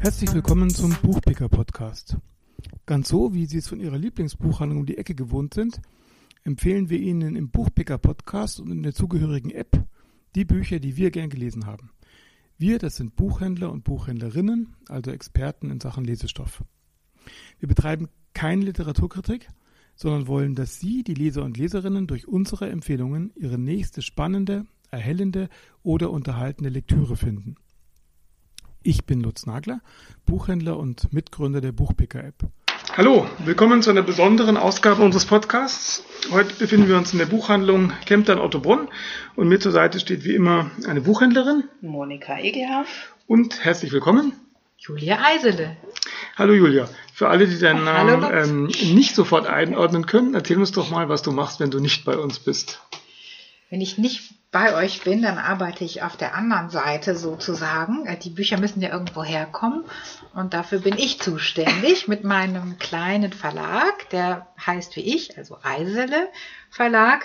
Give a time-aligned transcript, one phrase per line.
[0.00, 2.16] Herzlich willkommen zum Buchpicker Podcast.
[2.86, 5.82] Ganz so, wie Sie es von Ihrer Lieblingsbuchhandlung um die Ecke gewohnt sind,
[6.44, 9.84] empfehlen wir Ihnen im Buchpicker Podcast und in der zugehörigen App
[10.34, 11.90] die Bücher, die wir gern gelesen haben.
[12.56, 16.64] Wir, das sind Buchhändler und Buchhändlerinnen, also Experten in Sachen Lesestoff.
[17.58, 19.48] Wir betreiben keine Literaturkritik,
[19.96, 25.48] sondern wollen, dass Sie, die Leser und Leserinnen, durch unsere Empfehlungen Ihre nächste spannende, erhellende
[25.82, 27.56] oder unterhaltende Lektüre finden.
[28.82, 29.80] Ich bin Lutz Nagler,
[30.26, 32.50] Buchhändler und Mitgründer der Buchpicker-App.
[32.94, 36.04] Hallo, willkommen zu einer besonderen Ausgabe unseres Podcasts.
[36.30, 38.88] Heute befinden wir uns in der Buchhandlung Kemptern Ottobrunn
[39.34, 41.64] und mir zur Seite steht wie immer eine Buchhändlerin.
[41.80, 43.14] Monika Egelhaft.
[43.26, 44.34] Und herzlich willkommen.
[44.76, 45.78] Julia Eisele.
[46.36, 46.86] Hallo Julia.
[47.14, 51.22] Für alle, die deinen Namen ähm, nicht sofort einordnen können, erzähl uns doch mal, was
[51.22, 52.82] du machst, wenn du nicht bei uns bist.
[53.70, 58.04] Wenn ich nicht bei euch bin, dann arbeite ich auf der anderen Seite sozusagen.
[58.04, 59.84] Äh, die Bücher müssen ja irgendwo herkommen
[60.34, 66.28] und dafür bin ich zuständig mit meinem kleinen Verlag, der heißt wie ich, also Eisele
[66.70, 67.24] Verlag,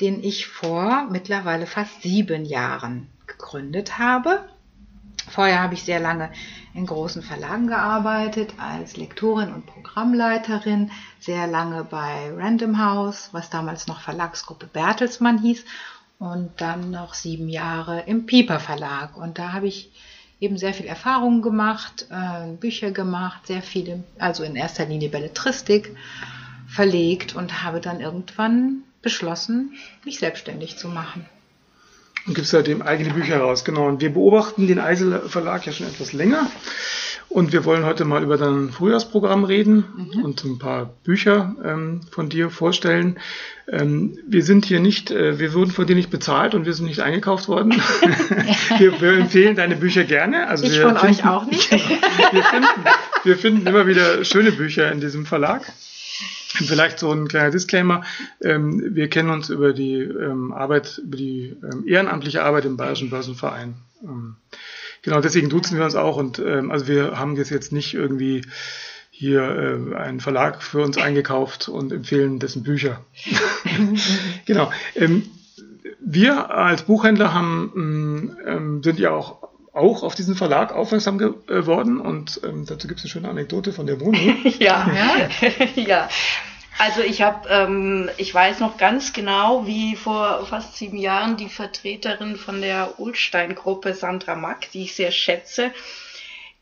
[0.00, 4.48] den ich vor mittlerweile fast sieben Jahren gegründet habe.
[5.30, 6.30] Vorher habe ich sehr lange
[6.74, 13.86] in großen Verlagen gearbeitet, als Lektorin und Programmleiterin, sehr lange bei Random House, was damals
[13.86, 15.64] noch Verlagsgruppe Bertelsmann hieß,
[16.24, 19.16] und dann noch sieben Jahre im Pieper Verlag.
[19.16, 19.90] Und da habe ich
[20.40, 25.94] eben sehr viel Erfahrungen gemacht, äh, Bücher gemacht, sehr viele, also in erster Linie Belletristik
[26.68, 31.26] verlegt und habe dann irgendwann beschlossen, mich selbstständig zu machen
[32.26, 33.64] und gibt seitdem eigene Bücher heraus.
[33.64, 33.86] Genau.
[33.86, 36.50] Und wir beobachten den Eisel Verlag ja schon etwas länger.
[37.34, 40.22] Und wir wollen heute mal über dein Frühjahrsprogramm reden mhm.
[40.22, 43.18] und ein paar Bücher ähm, von dir vorstellen.
[43.66, 46.86] Ähm, wir sind hier nicht, äh, wir wurden von dir nicht bezahlt und wir sind
[46.86, 47.72] nicht eingekauft worden.
[48.78, 50.46] wir, wir, empfehlen deine Bücher gerne.
[50.46, 51.72] Also ich von finden, euch auch nicht.
[51.72, 52.68] wir, finden,
[53.24, 55.72] wir finden immer wieder schöne Bücher in diesem Verlag.
[56.54, 58.04] Vielleicht so ein kleiner Disclaimer.
[58.44, 63.10] Ähm, wir kennen uns über die ähm, Arbeit, über die ähm, ehrenamtliche Arbeit im Bayerischen
[63.10, 63.74] Börsenverein.
[65.04, 68.42] Genau, deswegen duzen wir uns auch und ähm, also wir haben das jetzt nicht irgendwie
[69.10, 73.00] hier äh, einen Verlag für uns eingekauft und empfehlen dessen Bücher.
[74.46, 74.72] genau.
[74.96, 75.28] Ähm,
[76.00, 79.44] wir als Buchhändler haben, ähm, sind ja auch
[79.74, 83.86] auch auf diesen Verlag aufmerksam geworden und ähm, dazu gibt es eine schöne Anekdote von
[83.86, 84.36] der Wohnung.
[84.60, 85.28] ja,
[85.74, 86.08] ja.
[86.84, 91.48] Also ich habe, ähm, ich weiß noch ganz genau, wie vor fast sieben Jahren die
[91.48, 95.70] Vertreterin von der Ulstein-Gruppe Sandra Mack, die ich sehr schätze,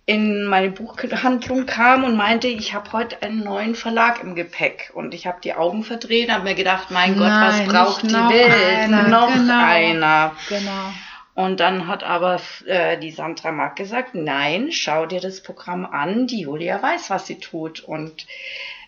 [0.06, 4.92] in meine Buchhandlung kam und meinte, ich habe heute einen neuen Verlag im Gepäck.
[4.94, 8.78] Und ich habe die Augen verdreht, habe mir gedacht, mein Gott, was braucht die Welt?
[8.78, 10.36] Einer, noch genau, einer.
[10.48, 10.92] Genau.
[11.34, 16.28] Und dann hat aber äh, die Sandra Mack gesagt, nein, schau dir das Programm an,
[16.28, 17.80] die Julia weiß, was sie tut.
[17.80, 18.26] Und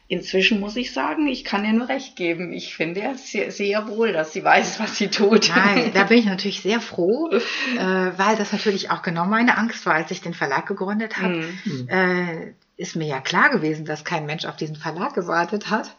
[0.07, 2.53] inzwischen muss ich sagen, ich kann ihr nur recht geben.
[2.53, 5.51] Ich finde ja sehr, sehr wohl, dass sie weiß, was sie tut.
[5.55, 7.41] Nein, da bin ich natürlich sehr froh, äh,
[7.79, 11.45] weil das natürlich auch genau meine Angst war, als ich den Verlag gegründet habe.
[11.65, 11.89] Mhm.
[11.89, 15.95] Äh, ist mir ja klar gewesen, dass kein Mensch auf diesen Verlag gewartet hat.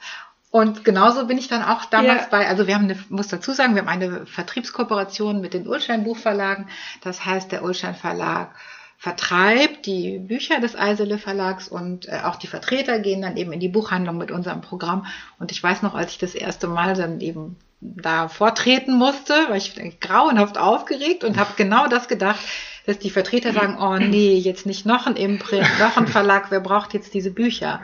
[0.52, 2.28] Und genauso bin ich dann auch damals ja.
[2.32, 6.04] bei, also wir haben eine, muss dazu sagen, wir haben eine Vertriebskooperation mit den Ulstein
[6.04, 6.68] Buchverlagen.
[7.02, 8.56] Das heißt, der Ulstein Verlag
[8.98, 13.60] vertreibt die Bücher des Eisele Verlags und äh, auch die Vertreter gehen dann eben in
[13.60, 15.06] die Buchhandlung mit unserem Programm.
[15.40, 19.56] Und ich weiß noch, als ich das erste Mal dann eben da vortreten musste, war
[19.56, 22.40] ich grauenhaft aufgeregt und habe genau das gedacht,
[22.86, 26.60] dass die Vertreter sagen, oh nee, jetzt nicht noch ein Imprint, noch ein Verlag, wer
[26.60, 27.82] braucht jetzt diese Bücher?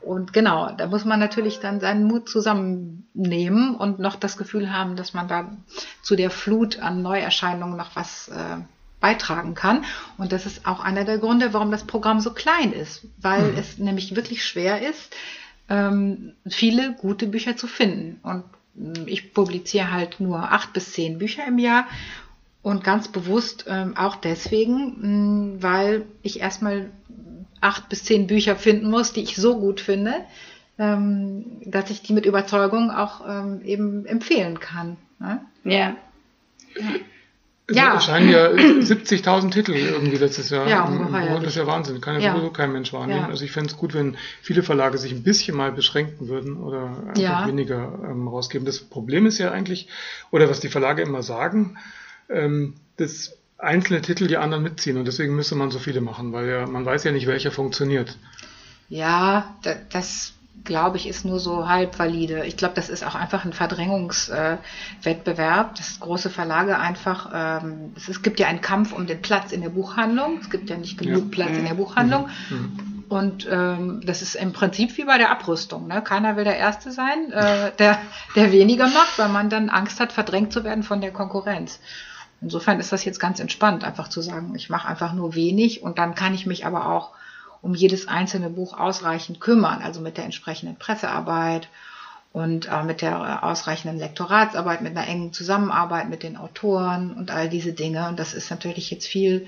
[0.00, 4.96] Und genau, da muss man natürlich dann seinen Mut zusammennehmen und noch das Gefühl haben,
[4.96, 5.50] dass man da
[6.02, 8.58] zu der Flut an Neuerscheinungen noch was äh,
[9.00, 9.84] beitragen kann.
[10.16, 13.58] Und das ist auch einer der Gründe, warum das Programm so klein ist, weil mhm.
[13.58, 15.14] es nämlich wirklich schwer ist,
[15.68, 18.20] ähm, viele gute Bücher zu finden.
[18.22, 18.44] Und
[18.74, 21.86] mm, ich publiziere halt nur acht bis zehn Bücher im Jahr
[22.62, 26.90] und ganz bewusst ähm, auch deswegen, weil ich erstmal
[27.60, 30.14] acht bis zehn Bücher finden muss, die ich so gut finde,
[30.78, 34.96] ähm, dass ich die mit Überzeugung auch ähm, eben empfehlen kann.
[35.18, 35.40] Ne?
[36.76, 36.92] Ja.
[37.70, 37.92] Es ja.
[37.92, 40.66] erscheinen ja 70.000 Titel irgendwie letztes Jahr.
[40.66, 41.38] Ja, ungeheuer.
[41.38, 42.00] Das ist ja Wahnsinn.
[42.00, 42.32] Kann ja, ja.
[42.32, 43.20] sowieso kein Mensch wahrnehmen.
[43.20, 43.28] Ja.
[43.28, 46.96] Also ich fände es gut, wenn viele Verlage sich ein bisschen mal beschränken würden oder
[47.08, 47.46] einfach ja.
[47.46, 48.64] weniger ähm, rausgeben.
[48.64, 49.88] Das Problem ist ja eigentlich,
[50.30, 51.76] oder was die Verlage immer sagen,
[52.30, 56.48] ähm, das einzelne Titel die anderen mitziehen und deswegen müsste man so viele machen, weil
[56.48, 58.16] ja, man weiß ja nicht, welcher funktioniert.
[58.88, 59.54] Ja,
[59.90, 60.32] das
[60.64, 62.46] glaube ich, ist nur so halb valide.
[62.46, 68.08] Ich glaube, das ist auch einfach ein Verdrängungswettbewerb, äh, dass große Verlage einfach, ähm, es,
[68.08, 70.38] es, gibt ja einen Kampf um den Platz in der Buchhandlung.
[70.40, 71.28] Es gibt ja nicht genug ja.
[71.30, 71.78] Platz in der mhm.
[71.78, 72.28] Buchhandlung.
[72.50, 73.04] Mhm.
[73.08, 75.86] Und ähm, das ist im Prinzip wie bei der Abrüstung.
[75.86, 76.02] Ne?
[76.02, 77.98] Keiner will der Erste sein, äh, der,
[78.36, 81.80] der weniger macht, weil man dann Angst hat, verdrängt zu werden von der Konkurrenz.
[82.40, 85.98] Insofern ist das jetzt ganz entspannt, einfach zu sagen, ich mache einfach nur wenig und
[85.98, 87.10] dann kann ich mich aber auch
[87.60, 91.68] um jedes einzelne Buch ausreichend kümmern, also mit der entsprechenden Pressearbeit
[92.32, 97.48] und äh, mit der ausreichenden Lektoratsarbeit, mit einer engen Zusammenarbeit mit den Autoren und all
[97.48, 98.08] diese Dinge.
[98.08, 99.46] Und das ist natürlich jetzt viel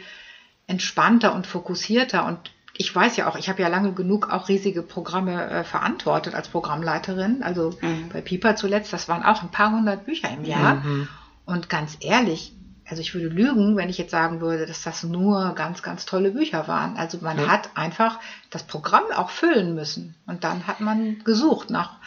[0.67, 2.25] entspannter und fokussierter.
[2.25, 2.39] Und
[2.77, 6.49] ich weiß ja auch, ich habe ja lange genug auch riesige Programme äh, verantwortet als
[6.49, 7.43] Programmleiterin.
[7.43, 8.09] Also mhm.
[8.13, 10.77] bei Piper zuletzt, das waren auch ein paar hundert Bücher im Jahr.
[10.77, 11.09] Mhm.
[11.45, 12.55] Und ganz ehrlich,
[12.91, 16.33] also ich würde lügen, wenn ich jetzt sagen würde, dass das nur ganz, ganz tolle
[16.33, 16.97] Bücher waren.
[16.97, 17.47] Also man ja.
[17.47, 18.19] hat einfach
[18.51, 20.17] das Programm auch füllen müssen.
[20.27, 21.99] Und dann hat man gesucht nach,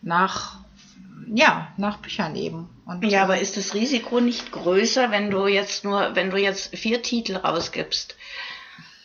[0.00, 0.58] nach,
[1.26, 2.68] ja, nach Büchern eben.
[2.86, 6.74] Und, ja, aber ist das Risiko nicht größer, wenn du jetzt nur, wenn du jetzt
[6.76, 8.14] vier Titel rausgibst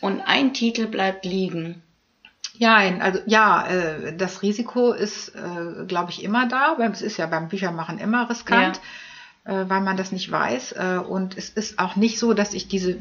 [0.02, 1.82] und ein Titel bleibt liegen?
[2.56, 6.78] Ja, also ja, äh, das Risiko ist, äh, glaube ich, immer da.
[6.92, 8.78] Es ist ja beim Büchermachen immer riskant.
[8.78, 8.82] Ja
[9.45, 10.74] äh, weil man das nicht weiß.
[10.74, 12.98] Äh, und es ist auch nicht so, dass ich diese,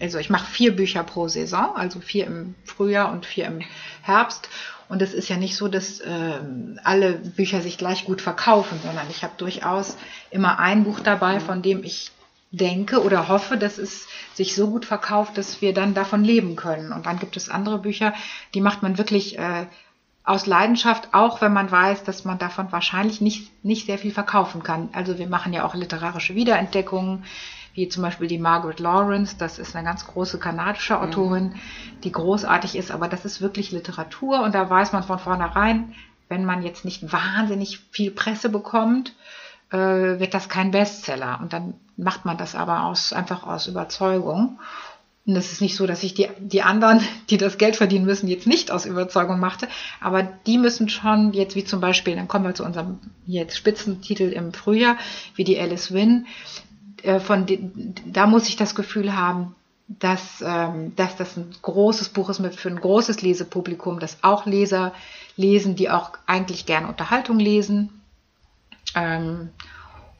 [0.00, 3.60] also ich mache vier Bücher pro Saison, also vier im Frühjahr und vier im
[4.02, 4.48] Herbst.
[4.88, 6.40] Und es ist ja nicht so, dass äh,
[6.82, 9.96] alle Bücher sich gleich gut verkaufen, sondern ich habe durchaus
[10.30, 12.10] immer ein Buch dabei, von dem ich
[12.50, 16.92] denke oder hoffe, dass es sich so gut verkauft, dass wir dann davon leben können.
[16.92, 18.14] Und dann gibt es andere Bücher,
[18.54, 19.66] die macht man wirklich äh,
[20.30, 24.62] aus Leidenschaft, auch wenn man weiß, dass man davon wahrscheinlich nicht, nicht sehr viel verkaufen
[24.62, 24.88] kann.
[24.92, 27.24] Also wir machen ja auch literarische Wiederentdeckungen,
[27.74, 31.00] wie zum Beispiel die Margaret Lawrence, das ist eine ganz große kanadische.
[31.00, 31.54] Autorin,
[32.04, 35.94] die großartig ist, aber das ist wirklich Literatur und da weiß man von vornherein,
[36.28, 39.14] wenn man jetzt nicht wahnsinnig viel Presse bekommt,
[39.72, 41.40] äh, wird das kein Bestseller.
[41.42, 44.60] Und dann macht man das aber aus, einfach aus Überzeugung.
[45.26, 47.00] Und es ist nicht so, dass ich die, die anderen,
[47.30, 49.68] die das Geld verdienen müssen, jetzt nicht aus Überzeugung machte,
[50.00, 54.32] aber die müssen schon jetzt wie zum Beispiel, dann kommen wir zu unserem jetzt Spitzentitel
[54.32, 54.96] im Frühjahr,
[55.34, 56.26] wie die Alice Wynn,
[57.02, 57.46] äh, von
[58.06, 59.54] da muss ich das Gefühl haben,
[59.98, 64.92] dass, ähm, dass das ein großes Buch ist für ein großes Lesepublikum, dass auch Leser
[65.36, 68.00] lesen, die auch eigentlich gerne Unterhaltung lesen.
[68.94, 69.50] Ähm,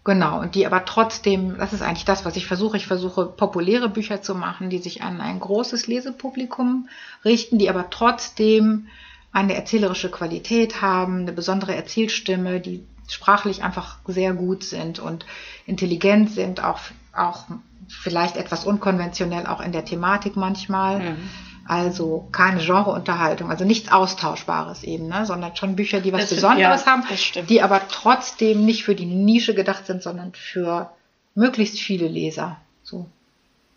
[0.02, 2.76] Genau, und die aber trotzdem, das ist eigentlich das, was ich versuche.
[2.78, 6.88] Ich versuche populäre Bücher zu machen, die sich an ein großes Lesepublikum
[7.24, 8.86] richten, die aber trotzdem
[9.32, 15.26] eine erzählerische Qualität haben, eine besondere Erzählstimme, die sprachlich einfach sehr gut sind und
[15.66, 16.78] intelligent sind, auch,
[17.12, 17.44] auch
[17.88, 21.00] vielleicht etwas unkonventionell, auch in der Thematik manchmal.
[21.00, 21.30] Mhm.
[21.70, 25.24] Also keine Genreunterhaltung, also nichts Austauschbares eben, ne?
[25.24, 27.04] sondern schon Bücher, die was das Besonderes ja, haben,
[27.46, 30.90] die aber trotzdem nicht für die Nische gedacht sind, sondern für
[31.36, 32.56] möglichst viele Leser.
[32.82, 33.06] So.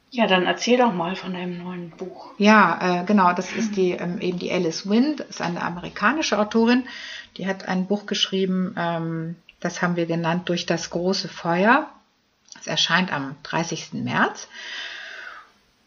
[0.10, 2.32] Ja, dann erzähl doch mal von deinem neuen Buch.
[2.40, 6.86] Ja, äh, genau, das ist die ähm, eben die Alice Wind, ist eine amerikanische Autorin,
[7.38, 11.92] die hat ein Buch geschrieben, ähm, das haben wir genannt durch das große Feuer.
[12.60, 13.94] Es erscheint am 30.
[13.94, 14.48] März.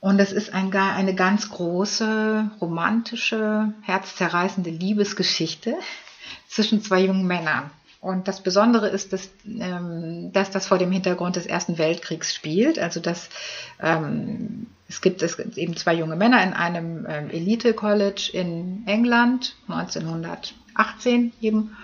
[0.01, 5.77] Und es ist ein, eine ganz große, romantische, herzzerreißende Liebesgeschichte
[6.49, 7.71] zwischen zwei jungen Männern.
[8.01, 12.79] Und das Besondere ist, dass, ähm, dass das vor dem Hintergrund des Ersten Weltkriegs spielt.
[12.79, 13.29] Also dass
[13.83, 18.87] ähm, es gibt es gibt eben zwei junge Männer in einem ähm, Elite College in
[18.87, 21.77] England 1918 eben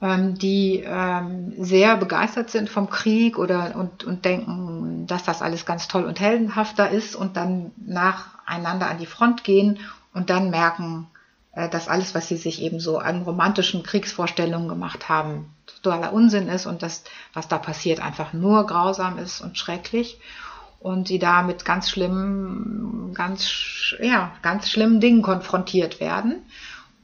[0.00, 5.88] die ähm, sehr begeistert sind vom Krieg oder und, und denken, dass das alles ganz
[5.88, 9.78] toll und heldenhafter ist und dann nacheinander an die Front gehen
[10.12, 11.06] und dann merken,
[11.52, 16.48] äh, dass alles, was sie sich eben so an romantischen Kriegsvorstellungen gemacht haben, totaler Unsinn
[16.48, 20.20] ist und dass, was da passiert, einfach nur grausam ist und schrecklich
[20.78, 26.42] und sie da mit ganz schlimmen, ganz, ja, ganz schlimmen Dingen konfrontiert werden.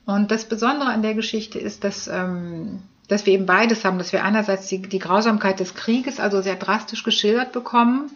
[0.04, 4.12] Und das Besondere an der Geschichte ist, dass, ähm, dass wir eben beides haben, dass
[4.12, 8.10] wir einerseits die, die Grausamkeit des Krieges also sehr drastisch geschildert bekommen,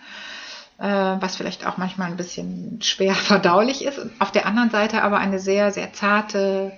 [0.78, 5.02] äh, was vielleicht auch manchmal ein bisschen schwer verdaulich ist, und auf der anderen Seite
[5.02, 6.72] aber eine sehr, sehr zarte,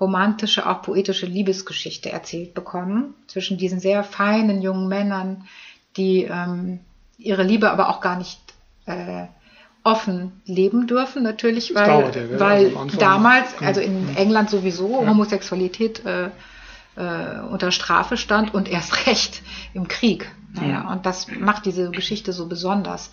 [0.00, 5.46] romantische, auch poetische Liebesgeschichte erzählt bekommen zwischen diesen sehr feinen jungen Männern,
[5.96, 6.80] die ähm,
[7.18, 8.40] ihre Liebe aber auch gar nicht
[8.86, 9.26] äh,
[9.84, 14.16] offen leben dürfen, natürlich, weil, ja, weil damals, also in mhm.
[14.16, 15.08] England sowieso, ja.
[15.08, 16.30] Homosexualität äh,
[16.96, 19.42] äh, unter Strafe stand und erst recht
[19.74, 20.30] im Krieg.
[20.60, 20.92] Ja.
[20.92, 23.10] Und das macht diese Geschichte so besonders.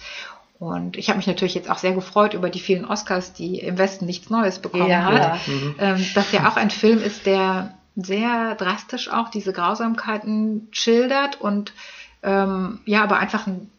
[0.59, 3.77] Und ich habe mich natürlich jetzt auch sehr gefreut über die vielen Oscars, die im
[3.77, 5.47] Westen nichts Neues bekommen ja, hat.
[5.47, 5.53] Ja.
[5.53, 5.75] Mhm.
[5.79, 11.73] Ähm, dass ja auch ein Film ist, der sehr drastisch auch diese Grausamkeiten schildert und
[12.23, 13.69] ähm, ja, aber einfach ein,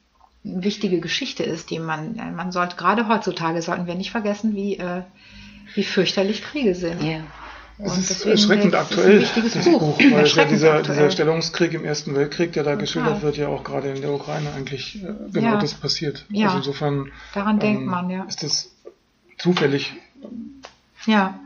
[0.43, 5.03] wichtige Geschichte ist, die man, man sollte, gerade heutzutage sollten wir nicht vergessen, wie, äh,
[5.75, 7.03] wie fürchterlich Kriege sind.
[7.03, 7.21] Ja.
[7.83, 12.53] Es ist erschreckend aktuell, das Buch, Buch weil ja dieser, dieser Stellungskrieg im Ersten Weltkrieg,
[12.53, 12.83] der da Total.
[12.83, 15.59] geschildert wird, ja auch gerade in der Ukraine eigentlich äh, genau ja.
[15.59, 16.27] das passiert.
[16.29, 16.49] Ja.
[16.49, 18.25] Also insofern daran ähm, denkt man, ja.
[18.25, 18.71] Ist das
[19.39, 19.95] zufällig?
[21.07, 21.41] Ja.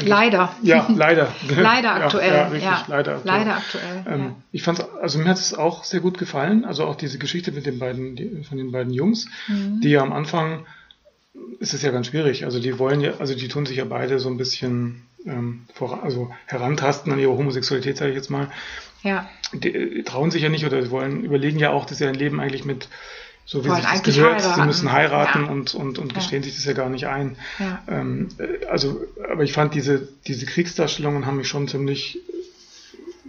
[0.00, 0.54] Leider.
[0.62, 1.32] Ja, leider.
[1.48, 2.32] leider aktuell.
[2.32, 2.84] Ja, wirklich, ja.
[2.88, 3.38] leider aktuell.
[3.38, 4.04] Leider aktuell.
[4.08, 6.64] Ähm, ich fand also mir hat es auch sehr gut gefallen.
[6.64, 9.80] Also auch diese Geschichte mit den beiden, die, von den beiden Jungs, mhm.
[9.80, 10.66] die ja am Anfang
[11.58, 12.44] ist es ja ganz schwierig.
[12.44, 16.02] Also die wollen ja, also die tun sich ja beide so ein bisschen ähm, vor,
[16.02, 18.48] also herantasten an ihre Homosexualität, sage ich jetzt mal.
[19.02, 19.28] Ja.
[19.52, 22.40] Die, äh, trauen sich ja nicht oder wollen, überlegen ja auch, dass sie ein Leben
[22.40, 22.88] eigentlich mit
[23.44, 24.60] so wie wollen sich das gehört, heiraten.
[24.60, 25.50] sie müssen heiraten ja.
[25.50, 26.48] und, und, und gestehen ja.
[26.48, 27.36] sich das ja gar nicht ein.
[27.58, 27.82] Ja.
[27.88, 32.20] Ähm, äh, also, aber ich fand diese, diese Kriegsdarstellungen haben mich schon ziemlich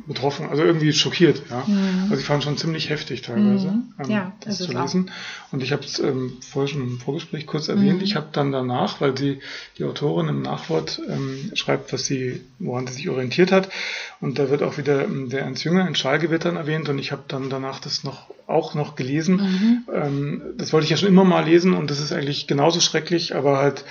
[0.05, 1.43] betroffen, also irgendwie schockiert.
[1.49, 1.63] Ja.
[1.65, 2.03] Mhm.
[2.09, 3.93] Also ich fand schon ziemlich heftig teilweise, mhm.
[3.99, 5.09] ähm, ja, das zu lesen.
[5.09, 5.53] Auch.
[5.53, 7.99] Und ich habe es ähm, vorher schon im Vorgespräch kurz erwähnt.
[7.99, 8.03] Mhm.
[8.03, 9.39] Ich habe dann danach, weil sie
[9.77, 13.69] die Autorin im Nachwort ähm, schreibt, was sie, woran sie sich orientiert hat.
[14.19, 16.89] Und da wird auch wieder ähm, der Ernst Jünger in Schallgewittern erwähnt.
[16.89, 19.37] Und ich habe dann danach das noch auch noch gelesen.
[19.37, 19.83] Mhm.
[19.93, 23.35] Ähm, das wollte ich ja schon immer mal lesen und das ist eigentlich genauso schrecklich,
[23.35, 23.85] aber halt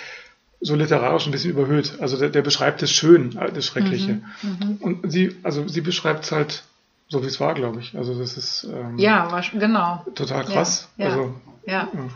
[0.62, 1.95] so literarisch ein bisschen überhöht.
[2.00, 4.21] Also der, der beschreibt es schön, äh, das Schreckliche.
[4.42, 6.62] Mhm, mhm, und sie, also sie beschreibt es halt
[7.09, 7.97] so, wie es war, glaube ich.
[7.97, 10.04] Also das ist ähm, ja, war, genau.
[10.14, 10.88] total krass.
[10.97, 11.35] Ja, also,
[11.66, 11.88] ja.
[11.92, 12.09] ja.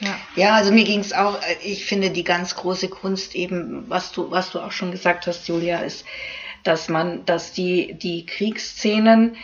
[0.00, 0.16] Ja.
[0.36, 4.12] ja, also mir ging es auch, äh, ich finde die ganz große Kunst eben, was
[4.12, 6.04] du, was du auch schon gesagt hast, Julia, ist,
[6.62, 9.36] dass man, dass die, die Kriegsszenen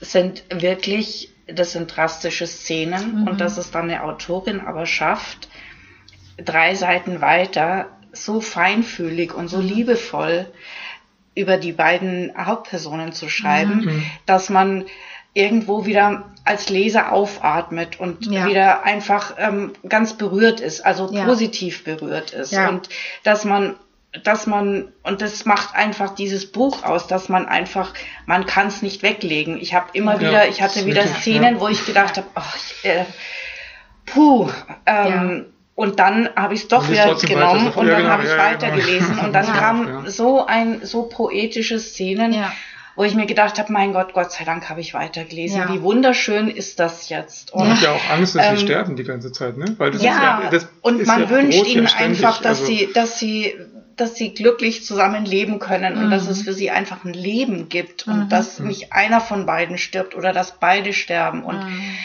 [0.00, 3.28] sind wirklich, das sind drastische Szenen mhm.
[3.28, 5.48] und dass es dann eine Autorin aber schafft,
[6.36, 9.68] drei Seiten weiter so feinfühlig und so mhm.
[9.68, 10.46] liebevoll
[11.34, 14.02] über die beiden Hauptpersonen zu schreiben, mhm.
[14.24, 14.86] dass man
[15.34, 18.46] irgendwo wieder als Leser aufatmet und ja.
[18.46, 21.24] wieder einfach ähm, ganz berührt ist, also ja.
[21.24, 22.68] positiv berührt ist ja.
[22.70, 22.88] und
[23.22, 23.76] dass man
[24.24, 27.92] dass man und das macht einfach dieses Buch aus, dass man einfach
[28.24, 29.58] man kann es nicht weglegen.
[29.60, 32.28] Ich habe immer wieder, ich hatte wieder Szenen, wo ich gedacht habe,
[32.82, 33.04] äh,
[34.06, 34.48] puh,
[34.86, 38.38] ähm, und dann habe ich es doch wieder genommen und dann genau, habe ich ja,
[38.38, 39.24] weitergelesen genau.
[39.24, 42.34] und dann kam so ein so poetische Szenen,
[42.96, 45.64] wo ich mir gedacht habe, mein Gott, Gott sei Dank habe ich weitergelesen.
[45.68, 47.52] Wie wunderschön ist das jetzt.
[47.52, 49.74] Und, man hat ja auch Angst, dass ähm, sie sterben die ganze Zeit, ne?
[49.76, 53.54] Weil das ja, ist das und man wünscht ihnen einfach, dass also, sie, dass sie
[53.96, 56.30] dass sie glücklich zusammenleben können und dass mhm.
[56.30, 58.28] es für sie einfach ein Leben gibt und mhm.
[58.28, 61.96] dass nicht einer von beiden stirbt oder dass beide sterben und mhm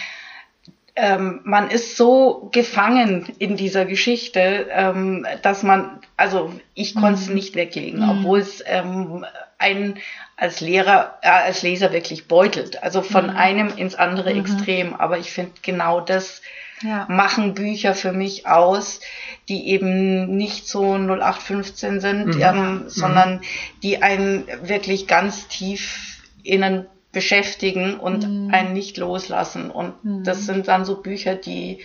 [0.95, 7.29] ähm, man ist so gefangen in dieser Geschichte, ähm, dass man, also ich konnte es
[7.29, 7.35] mhm.
[7.35, 8.09] nicht weglegen, mhm.
[8.09, 9.25] obwohl es ähm,
[9.57, 9.99] einen
[10.35, 12.83] als Lehrer, äh, als Leser wirklich beutelt.
[12.83, 13.37] Also von mhm.
[13.37, 14.41] einem ins andere mhm.
[14.41, 14.93] Extrem.
[14.95, 16.41] Aber ich finde genau das
[16.81, 17.05] ja.
[17.07, 18.99] machen Bücher für mich aus,
[19.47, 22.41] die eben nicht so 0815 sind, mhm.
[22.41, 22.89] ähm, mhm.
[22.89, 23.41] sondern
[23.83, 28.53] die einen wirklich ganz tief innen beschäftigen und mhm.
[28.53, 29.69] einen nicht loslassen.
[29.69, 30.23] Und mhm.
[30.23, 31.79] das sind dann so Bücher, die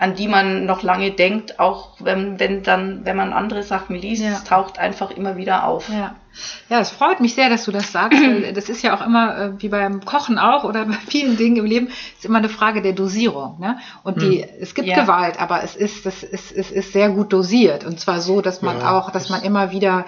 [0.00, 4.22] an die man noch lange denkt, auch wenn, wenn dann, wenn man andere Sachen liest,
[4.22, 4.30] ja.
[4.30, 5.90] es taucht einfach immer wieder auf.
[5.90, 6.16] Ja.
[6.70, 8.18] ja, es freut mich sehr, dass du das sagst.
[8.54, 11.66] das ist ja auch immer, äh, wie beim Kochen auch oder bei vielen Dingen im
[11.66, 13.60] Leben, ist immer eine Frage der Dosierung.
[13.60, 13.78] Ne?
[14.02, 14.48] Und die, hm.
[14.58, 15.02] es gibt ja.
[15.02, 17.84] Gewalt, aber es ist, das ist, es ist sehr gut dosiert.
[17.84, 20.06] Und zwar so, dass man ja, auch, dass man immer wieder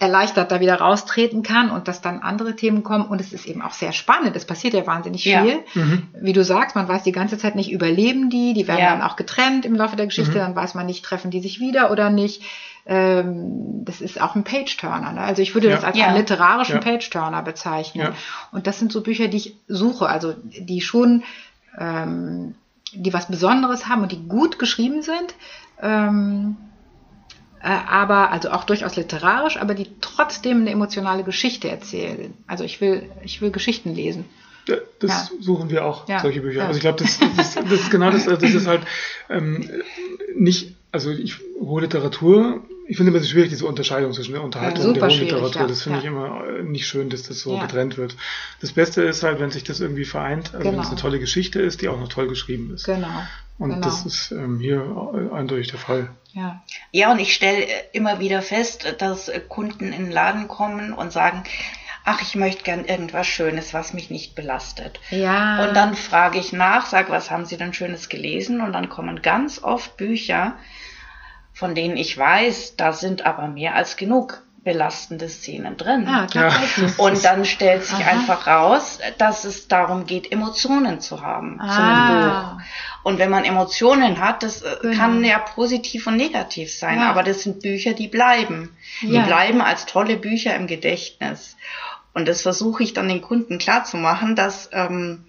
[0.00, 3.04] erleichtert da wieder raustreten kann und dass dann andere Themen kommen.
[3.06, 4.36] Und es ist eben auch sehr spannend.
[4.36, 5.32] Es passiert ja wahnsinnig viel.
[5.32, 5.54] Ja.
[5.74, 6.06] Mhm.
[6.20, 8.90] Wie du sagst, man weiß die ganze Zeit nicht, überleben die, die werden ja.
[8.90, 10.38] dann auch getrennt im Laufe der Geschichte, mhm.
[10.38, 12.42] dann weiß man nicht, treffen die sich wieder oder nicht.
[12.86, 15.12] Ähm, das ist auch ein Page-Turner.
[15.12, 15.20] Ne?
[15.20, 15.74] Also ich würde ja.
[15.74, 18.14] das als einen literarischen Page-Turner bezeichnen.
[18.52, 21.24] Und das sind so Bücher, die ich suche, also die schon,
[21.76, 22.54] ähm,
[22.92, 25.34] die was Besonderes haben und die gut geschrieben sind.
[25.82, 26.67] Ähm, äh,
[27.60, 32.34] aber also auch durchaus literarisch, aber die trotzdem eine emotionale Geschichte erzählen.
[32.46, 34.24] Also ich will, ich will Geschichten lesen.
[35.00, 35.36] Das ja.
[35.40, 36.20] suchen wir auch, ja.
[36.20, 36.60] solche Bücher.
[36.60, 36.66] Ja.
[36.66, 38.82] Also ich glaube, das, das, das, ist genau das, das ist halt
[39.30, 39.68] ähm,
[40.36, 44.86] nicht, also ich hohe Literatur, ich finde immer so schwierig, diese Unterscheidung zwischen der Unterhaltung
[44.86, 45.66] und der hohen Literatur.
[45.66, 48.16] Das finde ich immer äh, nicht schön, dass das so getrennt wird.
[48.60, 50.72] Das Beste ist halt, wenn sich das irgendwie vereint, also genau.
[50.72, 52.84] wenn es eine tolle Geschichte ist, die auch noch toll geschrieben ist.
[52.84, 53.22] Genau.
[53.58, 53.86] Und genau.
[53.86, 56.10] das ist ähm, hier eindeutig der Fall.
[56.32, 56.62] Ja,
[56.92, 61.42] ja und ich stelle immer wieder fest, dass Kunden in den Laden kommen und sagen,
[62.04, 65.00] ach, ich möchte gern irgendwas Schönes, was mich nicht belastet.
[65.10, 65.66] Ja.
[65.66, 68.60] Und dann frage ich nach, sage, was haben Sie denn Schönes gelesen?
[68.60, 70.56] Und dann kommen ganz oft Bücher,
[71.52, 76.06] von denen ich weiß, da sind aber mehr als genug belastende Szenen drin.
[76.06, 76.98] Ah, tatsächlich.
[76.98, 78.10] Und dann stellt sich Aha.
[78.10, 82.56] einfach raus, dass es darum geht, Emotionen zu haben zu einem Ah.
[82.58, 82.62] Buch.
[83.04, 84.96] Und wenn man Emotionen hat, das äh, Genau.
[84.96, 87.08] kann ja positiv und negativ sein, Ja.
[87.10, 88.76] aber das sind Bücher, die bleiben.
[89.00, 89.24] Die Ja.
[89.24, 91.56] bleiben als tolle Bücher im Gedächtnis.
[92.12, 95.24] Und das versuche ich dann den Kunden klarzumachen, dass, ähm,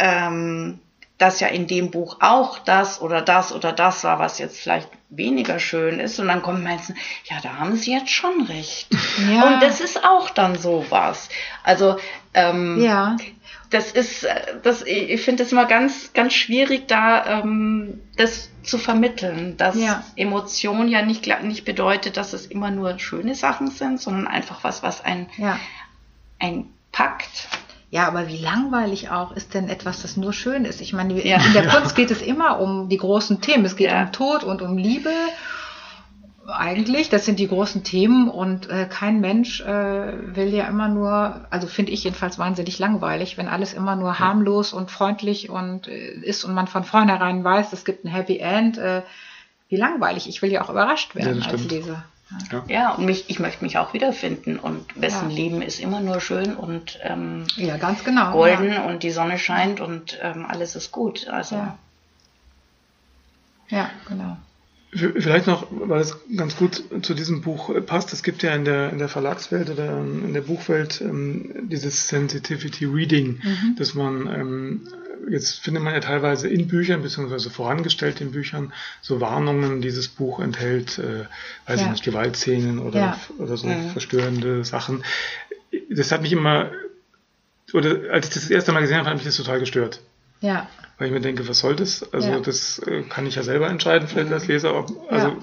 [0.00, 0.80] ähm,
[1.18, 4.88] dass ja in dem Buch auch das oder das oder das war, was jetzt vielleicht
[5.16, 6.18] weniger schön ist.
[6.18, 8.88] Und dann kommen Menschen, ja, da haben sie jetzt schon recht.
[9.30, 9.54] Ja.
[9.54, 11.28] Und das ist auch dann sowas.
[11.62, 11.96] Also
[12.34, 13.16] ähm, ja.
[13.70, 18.78] das ist, äh, das, ich finde es immer ganz, ganz schwierig, da ähm, das zu
[18.78, 20.04] vermitteln, dass Ja.
[20.16, 24.82] Emotion ja nicht, nicht bedeutet, dass es immer nur schöne Sachen sind, sondern einfach was,
[24.82, 25.58] was ein, Ja.
[26.38, 27.48] ein packt.
[27.94, 30.80] Ja, aber wie langweilig auch ist denn etwas, das nur schön ist?
[30.80, 31.36] Ich meine, Ja.
[31.36, 33.64] in der Kunst geht es immer um die großen Themen.
[33.64, 34.02] Es geht Ja.
[34.02, 35.12] um Tod und um Liebe.
[36.48, 41.46] Eigentlich, das sind die großen Themen und äh, kein Mensch äh, will ja immer nur,
[41.50, 46.14] also finde ich jedenfalls wahnsinnig langweilig, wenn alles immer nur harmlos und freundlich und äh,
[46.22, 48.76] ist und man von vornherein weiß, es gibt ein Happy End.
[48.76, 49.02] Äh,
[49.68, 50.28] wie langweilig.
[50.28, 51.64] Ich will ja auch überrascht werden das als.
[51.64, 52.04] Leser.
[52.68, 54.58] Ja, und mich, ich möchte mich auch wiederfinden.
[54.58, 55.36] Und wessen Ja.
[55.36, 58.32] Leben ist immer nur schön und ähm, Ja, ganz genau.
[58.32, 58.84] golden Ja.
[58.86, 61.28] und die Sonne scheint und ähm, alles ist gut.
[61.28, 61.78] Also Ja.
[63.68, 64.36] ja, genau.
[64.96, 68.64] Vielleicht noch, weil es ganz gut zu diesem Buch äh, passt, es gibt ja in
[68.64, 73.76] der, in der Verlagswelt oder in der Buchwelt ähm, dieses Sensitivity Reading, Mhm.
[73.76, 74.88] dass man, ähm,
[75.30, 80.40] jetzt findet man ja teilweise in Büchern, beziehungsweise vorangestellt in Büchern, so Warnungen, dieses Buch
[80.40, 81.24] enthält, äh,
[81.66, 81.86] weiß Ja.
[81.86, 83.20] ich nicht, Gewaltszenen oder, Ja.
[83.38, 83.90] oder so Mhm.
[83.90, 85.04] verstörende Sachen.
[85.90, 86.70] Das hat mich immer,
[87.72, 90.00] oder als ich das das erste Mal gesehen habe, hat mich das total gestört.
[90.40, 90.68] Ja,
[90.98, 92.12] Weil ich mir denke, was soll das?
[92.12, 92.38] Also Ja.
[92.38, 95.36] das äh, kann ich ja selber entscheiden, vielleicht als Leser, ob, also, Ja.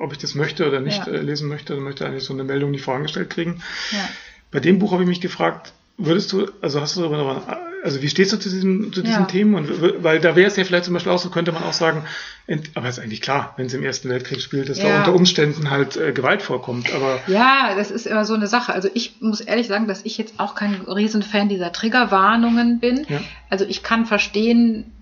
[0.00, 1.12] ob ich das möchte oder nicht Ja.
[1.12, 1.74] äh, lesen möchte.
[1.74, 3.62] Dann möchte ich eigentlich so eine Meldung nicht vorangestellt kriegen.
[3.92, 4.08] ja.
[4.50, 7.46] Bei dem Buch habe ich mich gefragt, würdest du, also hast du darüber, noch-
[7.86, 9.26] also wie stehst du zu diesem, zu diesen Ja.
[9.26, 9.54] Themen?
[9.54, 12.04] Und weil da wäre es ja vielleicht zum Beispiel auch so, könnte man auch sagen,
[12.46, 14.98] ent, aber ist eigentlich klar, wenn es im Ersten Weltkrieg spielt, dass da Ja.
[14.98, 16.92] unter Umständen halt äh, Gewalt vorkommt.
[16.92, 18.72] Aber Ja, das ist immer so eine Sache.
[18.74, 23.06] Also ich muss ehrlich sagen, dass ich jetzt auch kein Riesenfan dieser Triggerwarnungen bin.
[23.08, 23.20] Ja.
[23.48, 24.92] Also ich kann verstehen,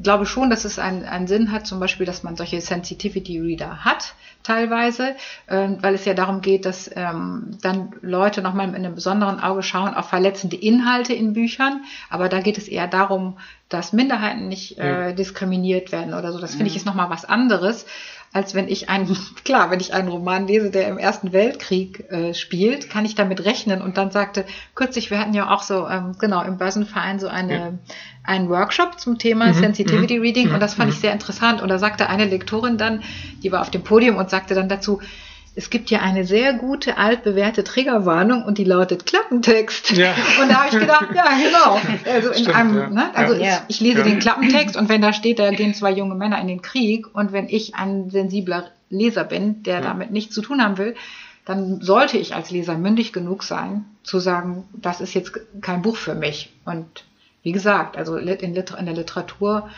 [0.00, 3.84] glaube schon, dass es einen, einen Sinn hat, zum Beispiel, dass man solche Sensitivity Reader
[3.84, 5.16] hat, teilweise,
[5.48, 9.62] ähm, weil es ja darum geht, dass ähm, dann Leute nochmal mit einem besonderen Auge
[9.62, 11.84] schauen auf verletzende Inhalte in Büchern.
[12.10, 16.38] Aber da geht es eher darum, dass Minderheiten nicht äh, diskriminiert werden oder so.
[16.38, 17.86] Das finde ich ist nochmal was anderes
[18.32, 22.34] als wenn ich einen, klar, wenn ich einen Roman lese, der im Ersten Weltkrieg äh,
[22.34, 23.82] spielt, kann ich damit rechnen.
[23.82, 27.54] Und dann sagte, kürzlich, wir hatten ja auch so, ähm, genau, im Börsenverein so eine,
[27.54, 27.72] Ja.
[28.24, 31.00] einen Workshop zum Thema Mhm, Sensitivity mhm, Reading und das fand ich mhm.
[31.02, 31.62] sehr interessant.
[31.62, 33.02] Und da sagte eine Lektorin dann,
[33.42, 35.00] die war auf dem Podium und sagte dann dazu,
[35.58, 39.90] es gibt ja eine sehr gute, altbewährte Triggerwarnung und die lautet Klappentext.
[39.92, 40.14] Ja.
[40.40, 41.80] Und da habe ich gedacht, ja, genau.
[42.12, 42.90] Also in Stimmt, einem, ja.
[42.90, 43.10] ne?
[43.14, 43.64] Also Ja.
[43.66, 44.04] ich, ich lese Ja.
[44.04, 47.32] den Klappentext und wenn da steht, da gehen zwei junge Männer in den Krieg und
[47.32, 49.80] wenn ich ein sensibler Leser bin, der Ja.
[49.80, 50.94] damit nichts zu tun haben will,
[51.46, 55.96] dann sollte ich als Leser mündig genug sein, zu sagen, das ist jetzt kein Buch
[55.96, 56.52] für mich.
[56.66, 57.04] Und
[57.42, 59.70] wie gesagt, also in, Liter in der Literatur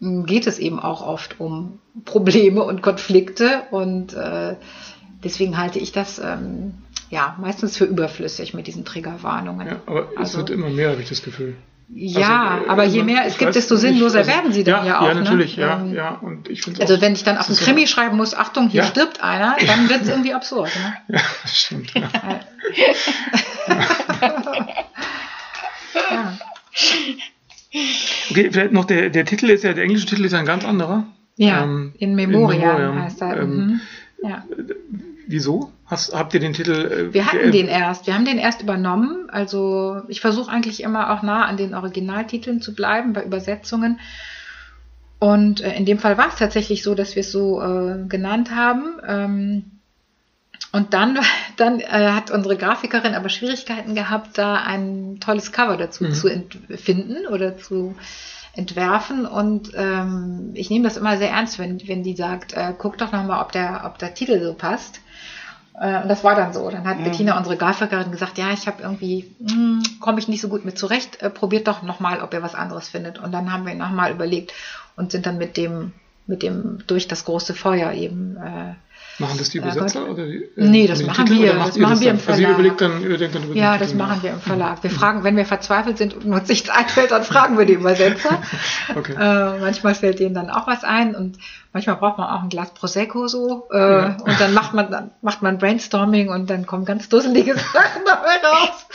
[0.00, 4.54] geht es eben auch oft um Probleme und Konflikte und äh,
[5.24, 6.74] deswegen halte ich das ähm,
[7.10, 9.66] ja meistens für überflüssig mit diesen Triggerwarnungen.
[9.66, 11.56] ja, aber es Also- wird immer mehr, habe ich das Gefühl.
[11.90, 14.84] Ja, Also, äh, aber je mehr es gibt, weiß desto sinnloser also- werden sie dann
[14.86, 15.06] ja, auch.
[15.08, 15.62] Ja, natürlich, ne?
[15.62, 16.10] ja, ja.
[16.20, 18.86] Und ich Also wenn ich dann auf einen ist Krimi schreiben muss, Achtung, hier Ja.
[18.88, 20.68] stirbt einer, dann wird es irgendwie absurd.
[20.76, 20.94] Ne?
[21.16, 21.92] Ja, das stimmt.
[21.94, 22.02] Ja.
[26.10, 26.38] Ja.
[28.30, 30.64] Okay, vielleicht noch der, der Titel ist ja, der englische Titel ist ja ein ganz
[30.64, 31.06] anderer.
[31.36, 33.36] Ja, Ähm, in Memoriam, in Memoriam, heißt er.
[33.42, 33.80] ähm, mhm.
[34.28, 34.44] ja.
[35.26, 35.70] Wieso?
[35.84, 36.72] Hast, habt ihr den Titel?
[37.10, 39.28] Äh, Wir hatten ge- den erst, wir haben den erst übernommen.
[39.30, 44.00] Also ich versuche eigentlich immer auch nah an den Originaltiteln zu bleiben bei Übersetzungen.
[45.18, 48.50] Und äh, in dem Fall war es tatsächlich so, dass wir es so äh, genannt
[48.54, 48.84] haben.
[49.06, 49.64] Ähm,
[50.72, 51.18] und dann,
[51.56, 56.12] dann äh, hat unsere Grafikerin aber Schwierigkeiten gehabt, da ein tolles Cover dazu Mhm.
[56.14, 56.28] zu
[56.76, 57.96] finden oder zu
[58.54, 59.24] entwerfen.
[59.26, 63.12] Und ähm, ich nehme das immer sehr ernst, wenn, wenn die sagt, äh, guck doch
[63.12, 65.00] nochmal, ob der, ob der Titel so passt.
[65.80, 66.68] Äh, Und das war dann so.
[66.68, 67.04] Dann hat Mhm.
[67.04, 70.76] Bettina, unsere Grafikerin, gesagt, ja, ich habe irgendwie, hm, komme ich nicht so gut mit
[70.78, 71.22] zurecht.
[71.22, 73.18] Äh, probiert doch nochmal, ob ihr was anderes findet.
[73.18, 74.52] Und dann haben wir nochmal überlegt
[74.96, 75.92] und sind dann mit dem,
[76.26, 78.74] mit dem durch das große Feuer eben äh,
[79.20, 81.54] Machen das die Übersetzer äh, oder die, äh, Nee, das machen Titel, wir.
[81.54, 82.40] Das machen wir im Verlag.
[82.40, 84.82] Also überlegt dann, denkt dann über Ja, das machen wir im Verlag.
[84.84, 88.40] Wir fragen, wenn wir verzweifelt sind und uns nichts einfällt, dann fragen wir die Übersetzer.
[88.96, 89.14] okay.
[89.14, 91.38] Äh, manchmal fällt denen dann auch was ein und
[91.72, 94.16] manchmal braucht man auch ein Glas Prosecco so äh, ja.
[94.22, 98.36] und dann macht man dann macht man Brainstorming und dann kommen ganz dusselige Sachen dabei
[98.46, 98.86] raus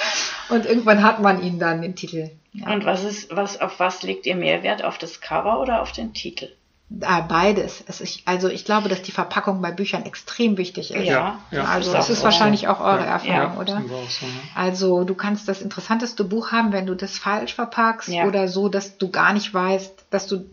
[0.49, 2.29] und irgendwann hat man ihnen dann den Titel.
[2.53, 2.71] Ja.
[2.71, 5.91] Und was ist was auf was legt ihr mehr Wert auf das Cover oder auf
[5.91, 6.47] den Titel?
[6.95, 7.81] Beides.
[7.81, 11.07] Ist, also ich glaube, dass die Verpackung bei Büchern extrem wichtig ist.
[11.07, 13.81] Ja, ja also das ist wahrscheinlich auch eure ja, Erfahrung, ja, oder?
[14.07, 18.69] So, also du kannst das interessanteste Buch haben, wenn du das falsch verpackst oder so,
[18.69, 20.45] dass du gar nicht weißt, dass du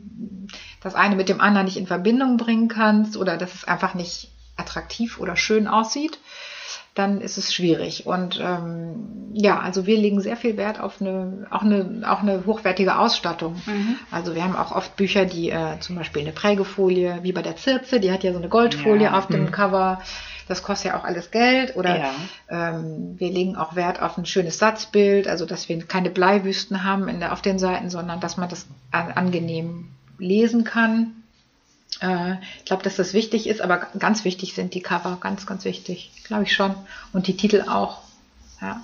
[0.81, 4.31] das eine mit dem anderen nicht in Verbindung bringen kannst oder dass es einfach nicht
[4.57, 6.19] attraktiv oder schön aussieht
[6.95, 8.07] dann ist es schwierig.
[8.07, 12.45] Und ähm, ja, also wir legen sehr viel Wert auf eine, auch eine, auch eine
[12.47, 13.55] hochwertige Ausstattung.
[13.67, 13.97] Mhm.
[14.11, 17.57] Also wir haben auch oft Bücher, die äh, zum Beispiel eine Prägefolie, wie bei der
[17.57, 19.19] Zirze, die hat ja so eine Goldfolie ja.
[19.19, 19.51] auf dem mhm.
[19.53, 20.01] Cover.
[20.49, 21.77] Das kostet ja auch alles Geld.
[21.77, 22.11] Oder ja.
[22.51, 27.21] ähm, wir legen auch Wert auf ein schönes Satzbild, also dass wir keine Bleiwüsten haben
[27.21, 31.20] der, auf den Seiten, sondern dass man das angenehm lesen kann.
[32.01, 35.65] Äh, ich glaube, dass das wichtig ist, aber ganz wichtig sind die Cover, ganz, ganz
[35.65, 36.75] wichtig, glaube ich schon.
[37.13, 38.03] Und die Titel auch.
[38.61, 38.83] Ja.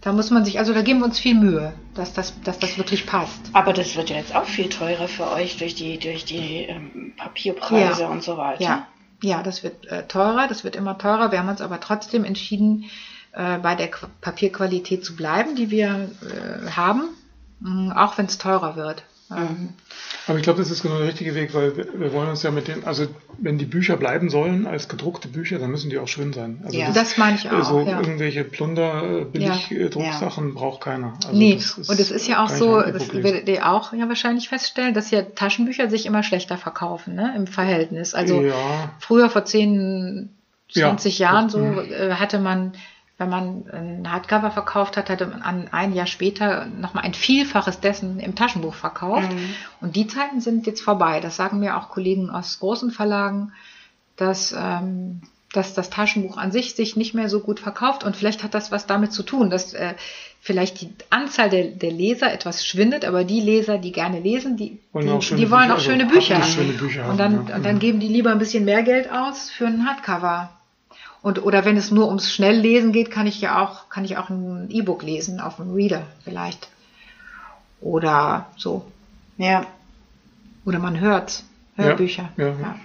[0.00, 2.78] Da muss man sich, also da geben wir uns viel Mühe, dass das, dass das
[2.78, 3.40] wirklich passt.
[3.52, 7.12] Aber das wird ja jetzt auch viel teurer für euch durch die, durch die ähm,
[7.16, 8.08] Papierpreise ja.
[8.08, 8.62] und so weiter.
[8.62, 8.86] Ja,
[9.20, 11.32] ja das wird äh, teurer, das wird immer teurer.
[11.32, 12.84] Wir haben uns aber trotzdem entschieden,
[13.32, 17.08] äh, bei der Qu Papierqualität zu bleiben, die wir äh, haben,
[17.60, 19.02] mh, auch wenn es teurer wird.
[19.28, 19.70] Mhm.
[20.28, 22.50] Aber ich glaube, das ist genau der richtige Weg, weil wir, wir, wollen uns ja
[22.50, 23.06] mit den, also
[23.38, 26.62] wenn die Bücher bleiben sollen als gedruckte Bücher, dann müssen die auch schön sein.
[26.64, 27.64] Also ja, das, das meine ich auch.
[27.64, 28.00] So ja.
[28.00, 30.54] irgendwelche Plunder, Billig-Drucksachen ja.
[30.54, 31.14] braucht keiner.
[31.24, 34.94] Also nee, und es ist ja auch so, das werdet ihr auch ja wahrscheinlich feststellen,
[34.94, 38.14] dass ja Taschenbücher sich immer schlechter verkaufen, ne, im Verhältnis.
[38.14, 38.92] Also ja.
[38.98, 40.30] früher vor 10,
[40.72, 41.78] 20 Jahren so mhm.
[41.78, 42.72] äh, hatte man
[43.18, 48.20] wenn man ein Hardcover verkauft hat, hatte man ein Jahr später nochmal ein Vielfaches dessen
[48.20, 49.32] im Taschenbuch verkauft.
[49.32, 49.54] Mhm.
[49.80, 51.20] Und die Zeiten sind jetzt vorbei.
[51.20, 53.52] Das sagen mir auch Kollegen aus großen Verlagen,
[54.16, 58.04] dass, ähm, dass das Taschenbuch an sich sich nicht mehr so gut verkauft.
[58.04, 59.94] Und vielleicht hat das was damit zu tun, dass äh,
[60.40, 64.78] vielleicht die Anzahl der, der Leser etwas schwindet, aber die Leser, die gerne lesen, die,
[64.92, 66.36] wollen die, die wollen auch schöne Bücher.
[66.36, 67.04] Also schöne Bücher.
[67.04, 67.56] haben, und, dann, ja.
[67.56, 70.50] und dann geben die lieber ein bisschen mehr Geld aus für ein Hardcover.
[71.22, 74.28] Und, oder wenn es nur ums Schnelllesen geht, kann ich ja auch, kann ich auch
[74.28, 76.68] ein E-Book lesen auf dem Reader vielleicht.
[77.80, 78.84] Oder so.
[79.36, 79.66] Ja.
[80.64, 81.42] Oder man hört
[81.76, 82.30] Hörbücher.
[82.36, 82.76] Ja, ja, ja.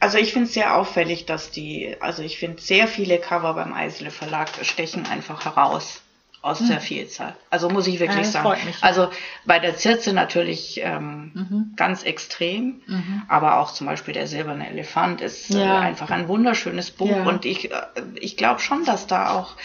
[0.00, 3.72] Also ich finde es sehr auffällig, dass die, also ich finde sehr viele Cover beim
[3.72, 6.02] Eisele Verlag stechen einfach heraus
[6.48, 6.68] aus hm.
[6.68, 7.34] der Vielzahl.
[7.50, 8.60] Also muss ich wirklich ja, sagen.
[8.80, 9.08] Also
[9.44, 11.72] bei der Zirze natürlich ähm, mhm.
[11.76, 13.22] ganz extrem, mhm.
[13.28, 15.82] aber auch zum Beispiel der silberne Elefant ist äh, ja.
[15.82, 17.22] äh, einfach ein wunderschönes Buch ja.
[17.24, 17.76] und ich, äh,
[18.14, 19.56] ich glaube schon, dass da auch,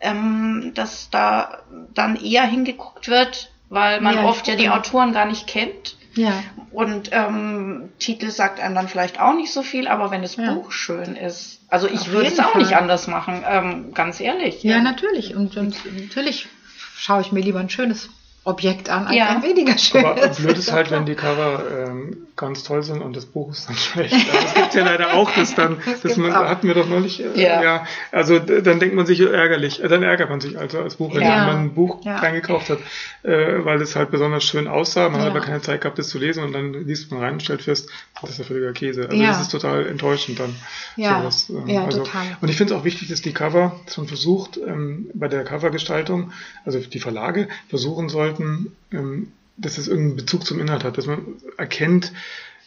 [0.00, 1.58] ähm, dass da
[1.94, 5.97] dann eher hingeguckt wird, weil man oft ja die Autoren gar nicht kennt.
[6.18, 6.42] Ja.
[6.72, 10.72] Und ähm, Titel sagt einem dann vielleicht auch nicht so viel, aber wenn das Buch
[10.72, 12.62] schön ist, also ich Auf würde es auch Fall.
[12.62, 14.62] nicht anders machen, ähm, ganz ehrlich.
[14.62, 14.82] Ja, ja.
[14.82, 15.36] natürlich.
[15.36, 16.48] Und, und natürlich
[16.96, 18.10] schaue ich mir lieber ein schönes
[18.44, 19.28] Objekt an, als ja.
[19.28, 20.06] ein weniger schönes.
[20.06, 23.68] Aber blöd ist halt, wenn die Cover ähm, ganz toll sind und das Buch ist
[23.68, 24.14] dann schlecht.
[24.14, 27.22] Also es gibt ja leider auch das dann, das, das man, hatten wir doch neulich,
[27.22, 27.62] äh, ja.
[27.62, 27.86] ja.
[28.10, 31.22] Also dann denkt man sich ärgerlich, äh, dann ärgert man sich also als Buch, wenn
[31.22, 31.46] ja.
[31.46, 32.16] man ein Buch ja.
[32.16, 32.78] reingekauft hat,
[33.22, 36.18] äh, weil es halt besonders schön aussah, man hat aber keine Zeit gehabt, das zu
[36.18, 39.08] lesen und dann liest man rein und stellt fest, das ist ja völliger Käse.
[39.10, 40.54] Also das ist total enttäuschend dann.
[40.96, 42.36] Ja, sowas, ähm, ja also, total.
[42.40, 45.44] Und ich finde es auch wichtig, dass die Cover, dass man versucht, ähm, bei der
[45.44, 46.32] Covergestaltung,
[46.64, 51.20] also die Verlage versuchen sollten, ähm, dass es irgendeinen Bezug zum Inhalt hat, dass man
[51.56, 52.12] erkennt,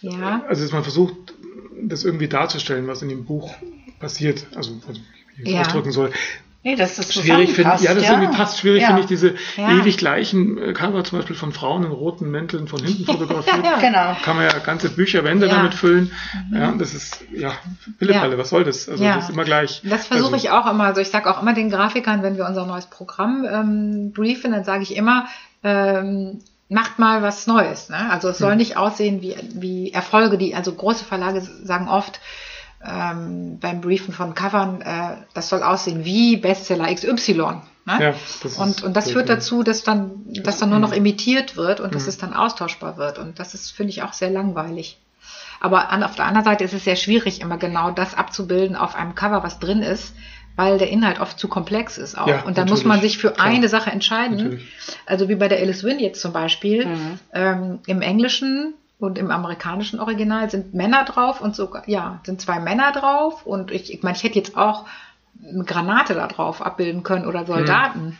[0.01, 0.43] ja.
[0.47, 1.15] also dass man versucht,
[1.81, 3.53] das irgendwie darzustellen, was in dem Buch
[3.99, 4.71] passiert, also,
[5.35, 5.61] wie ich es ja.
[5.61, 6.11] ausdrücken soll.
[6.63, 8.11] Nee, das ist schwierig finde Ja, das ja.
[8.11, 8.59] irgendwie passt.
[8.59, 8.87] Schwierig ja.
[8.89, 9.79] finde ich diese ja.
[9.79, 13.65] ewig gleichen äh, Cover zum Beispiel von Frauen in roten Mänteln von hinten fotografiert.
[13.65, 14.15] ja, genau.
[14.23, 16.11] Kann man ja ganze Bücherwände damit füllen.
[16.51, 16.57] Mhm.
[16.57, 17.53] Ja, das ist ja
[17.97, 18.37] Pillepalle.
[18.37, 18.87] Was soll das?
[18.87, 19.81] Also das ist immer gleich.
[19.83, 20.83] Das versuche also, ich auch immer.
[20.83, 24.63] Also ich sage auch immer den Grafikern, wenn wir unser neues Programm ähm, briefen, dann
[24.63, 25.25] sage ich immer,
[25.63, 27.89] ähm, macht mal was Neues.
[27.89, 28.09] Ne?
[28.09, 28.57] Also es soll hm.
[28.57, 32.19] nicht aussehen wie, wie Erfolge, die, also große Verlage sagen oft
[32.83, 37.61] ähm, beim Briefen von Covern, äh, das soll aussehen wie Bestseller XY.
[37.85, 37.97] Ne?
[37.99, 40.11] Ja, das und, und das führt dazu, dass dann,
[40.43, 42.09] dass dann nur noch imitiert wird und dass hm.
[42.09, 43.19] es dann austauschbar wird.
[43.19, 44.97] Und das ist, finde ich, auch sehr langweilig.
[45.59, 48.95] Aber an, auf der anderen Seite ist es sehr schwierig, immer genau das abzubilden auf
[48.95, 50.15] einem Cover, was drin ist,
[50.55, 52.27] weil der Inhalt oft zu komplex ist auch.
[52.27, 53.47] Ja, und dann muss man sich für klar.
[53.47, 54.37] eine Sache entscheiden.
[54.37, 54.73] Natürlich.
[55.05, 56.85] Also wie bei der Alice Wynn jetzt zum Beispiel.
[56.85, 57.19] Mhm.
[57.33, 62.59] Ähm, Im Englischen Und im amerikanischen Original sind Männer drauf und sogar, ja, sind zwei
[62.59, 63.47] Männer drauf.
[63.47, 64.85] Und ich, ich meine, ich hätte jetzt auch
[65.43, 68.05] eine Granate da drauf abbilden können oder Soldaten.
[68.05, 68.17] Mhm.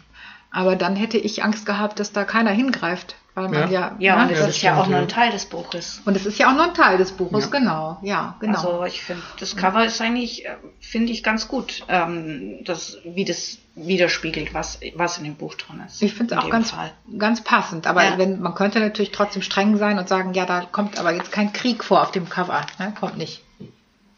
[0.50, 3.16] Aber dann hätte ich Angst gehabt, dass da keiner hingreift.
[3.34, 5.46] Weil man ja, ja, ja ne, und das, ist ja auch nur ein Teil des
[5.46, 6.02] Buches.
[6.04, 7.60] Und es ist ja auch nur ein Teil des Buches, ja.
[7.60, 7.98] genau.
[8.02, 8.58] Ja, genau.
[8.58, 13.24] Also ich finde, das Cover ist eigentlich, äh, finde ich, ganz gut, ähm, das, wie
[13.24, 16.02] das widerspiegelt, was, was in dem Buch drin ist.
[16.02, 16.74] Ich finde es auch ganz,
[17.18, 17.88] ganz passend.
[17.88, 18.18] Aber ja.
[18.18, 21.54] wenn, man könnte natürlich trotzdem streng sein und sagen, ja, da kommt aber jetzt kein
[21.54, 22.66] Krieg vor auf dem Cover.
[22.80, 22.94] Ne?
[23.00, 23.44] Kommt nicht.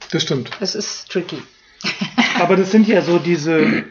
[0.09, 0.49] Das stimmt.
[0.59, 1.43] Das ist tricky.
[2.39, 3.83] aber das sind ja so diese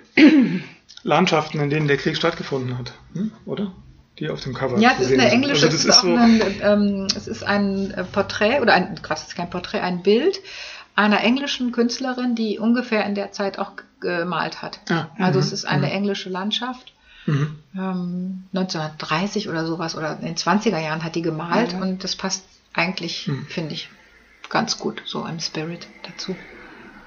[1.04, 3.30] Landschaften, in denen der Krieg stattgefunden hat, hm?
[3.44, 3.72] oder?
[4.18, 7.08] Die auf dem Cover Ja, es ist eine englische, also es, ist so ein, ähm,
[7.16, 10.38] es ist ein äh, Porträt oder ein, Quatsch, es ist kein Porträt, ein Bild
[10.94, 14.80] einer englischen Künstlerin, die ungefähr in der Zeit auch gemalt hat.
[14.90, 15.92] Ah, also es mhm, ist eine mhm.
[15.92, 16.92] englische Landschaft.
[17.24, 17.58] Mhm.
[17.76, 21.82] Ähm, 1930 oder sowas oder in den 20er Jahren hat die gemalt mhm.
[21.82, 22.44] und das passt
[22.74, 23.46] eigentlich, mhm.
[23.46, 23.88] finde ich,
[24.48, 26.36] ganz gut so im Spirit dazu.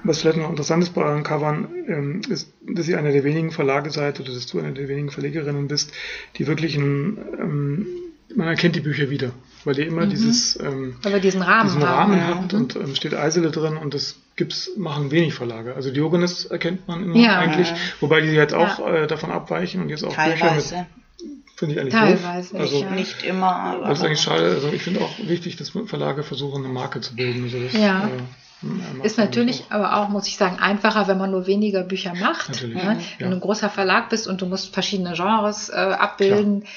[0.06, 3.52] Was vielleicht noch interessant ist bei euren Covern, ähm, ist, dass ihr einer der wenigen
[3.52, 5.92] Verlage seid oder dass du eine der wenigen Verlegerinnen bist,
[6.38, 7.88] die wirklich ein, ähm,
[8.36, 9.32] man erkennt die Bücher wieder,
[9.64, 10.10] weil ihr immer mhm.
[10.12, 12.60] dieses, ähm, weil wir diesen Rahmen, diesen Rahmen haben, habt ja.
[12.60, 15.76] und ähm, steht Eisele drin und das gibt's, machen wenig Verlage.
[15.76, 17.40] Also Diogenes erkennt man immer ja.
[17.40, 19.04] eigentlich, wobei die jetzt auch ja.
[19.04, 20.70] äh, davon abweichen und jetzt auch Teilweise.
[20.70, 21.06] Bücher mit
[21.56, 22.62] Finde ich eigentlich Teilweise doof.
[22.62, 23.56] Also, nicht immer.
[23.56, 24.44] Aber das ist eigentlich schade.
[24.44, 27.46] Also ich finde auch wichtig, dass Verlage versuchen, eine Marke zu bilden.
[27.46, 28.08] Also das, ja.
[28.08, 28.12] Äh,
[29.04, 32.64] ist natürlich aber auch, muss ich sagen, einfacher, wenn man nur weniger Bücher macht.
[32.64, 32.74] Ne?
[32.74, 32.98] Ja.
[33.20, 36.72] Wenn du ein großer Verlag bist und du musst verschiedene Genres äh, abbilden, Klar.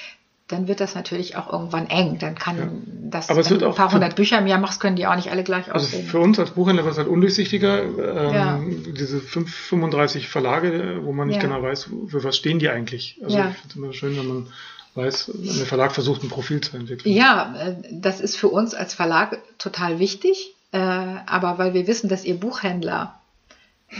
[0.48, 2.18] dann wird das natürlich auch irgendwann eng.
[2.18, 2.68] Dann kann ja.
[3.10, 5.44] das, aber wenn du ein paar hundert Bücher mehr machst, können die auch nicht alle
[5.44, 6.06] gleich also aussehen.
[6.06, 7.82] Für uns als Buchhändler war es halt undurchsichtiger.
[7.82, 8.60] Ähm, ja.
[8.96, 13.18] Diese 5, 35 Verlage, wo man nicht genau weiß, für was stehen die eigentlich.
[13.22, 14.46] Also ich finde es immer schön, wenn man
[14.94, 17.14] weiß, der Verlag versucht, ein Profil zu entwickeln.
[17.14, 20.54] Ja, äh, das ist für uns als Verlag total wichtig.
[20.72, 23.18] Äh, aber weil wir wissen, dass ihr Buchhändler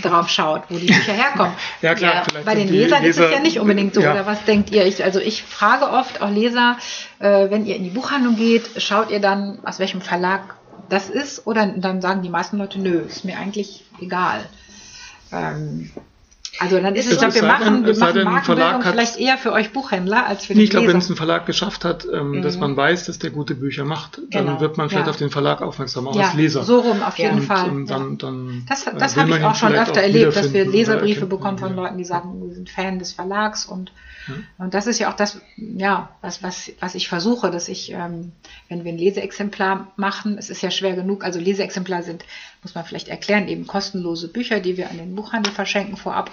[0.02, 1.54] drauf schaut, wo die Bücher herkommen.
[1.82, 2.26] ja, klar.
[2.34, 4.00] Ja, bei den Lesern Leser, ist es ja nicht unbedingt so.
[4.02, 4.12] Ja.
[4.12, 4.86] Oder was denkt ihr?
[4.86, 6.76] Ich, also ich frage oft auch Leser,
[7.20, 10.56] äh, wenn ihr in die Buchhandlung geht, schaut ihr dann, aus welchem Verlag
[10.88, 11.46] das ist?
[11.46, 14.44] Oder dann sagen die meisten Leute, nö, ist mir eigentlich egal.
[15.32, 15.90] Ähm,
[16.58, 20.26] also dann ist es, so, wir machen, wir machen Markenbildung vielleicht eher für euch Buchhändler
[20.26, 22.42] als für die Ich glaube, wenn es ein Verlag geschafft hat, ähm, mhm.
[22.42, 24.60] dass man weiß, dass der gute Bücher macht, dann genau.
[24.60, 25.10] wird man vielleicht ja.
[25.10, 26.64] auf den Verlag aufmerksam, auch ja, als Leser.
[26.64, 27.68] so rum auf jeden und, Fall.
[27.68, 31.26] Und dann, dann, das äh, das habe ich auch schon öfter erlebt, dass wir Leserbriefe
[31.26, 33.92] bekommen von Leuten, die sagen, wir sind Fan des Verlags und
[34.58, 38.32] und das ist ja auch das, ja, was, was, was ich versuche, dass ich, ähm,
[38.68, 42.24] wenn wir ein Leseexemplar machen, es ist ja schwer genug, also Leseexemplar sind,
[42.62, 46.30] muss man vielleicht erklären, eben kostenlose Bücher, die wir an den Buchhandel verschenken vorab.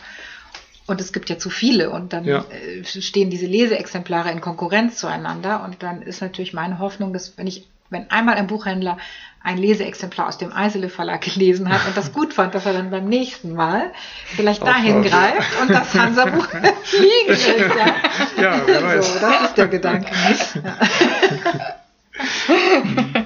[0.87, 2.45] Und es gibt ja zu viele und dann ja.
[2.51, 5.63] Äh, stehen diese Leseexemplare in Konkurrenz zueinander.
[5.63, 8.97] Und dann ist natürlich meine Hoffnung, dass wenn ich, wenn einmal ein Buchhändler
[9.45, 12.89] ein Leseexemplar aus dem Eisele Verlag gelesen hat und das gut fand, dass er dann
[12.89, 13.93] beim nächsten Mal
[14.35, 16.47] vielleicht dahin greift und das Hansa-Buch
[16.83, 17.47] fliegen ist.
[17.47, 19.13] Ja, ja wer weiß.
[19.13, 20.11] So, das ist der Gedanke.
[20.63, 20.77] Ja.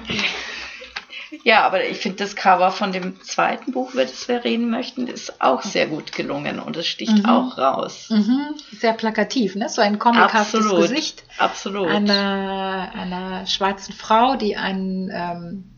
[1.42, 5.06] Ja, aber ich finde das Cover von dem zweiten Buch, über das wir reden möchten,
[5.06, 7.26] ist auch sehr gut gelungen und es sticht mhm.
[7.26, 8.08] auch raus.
[8.10, 8.54] Mhm.
[8.72, 9.68] Sehr plakativ, ne?
[9.68, 11.22] So ein comichaftes Gesicht.
[11.38, 11.88] Absolut.
[11.88, 15.69] Einer, einer schwarzen Frau, die einen, ähm,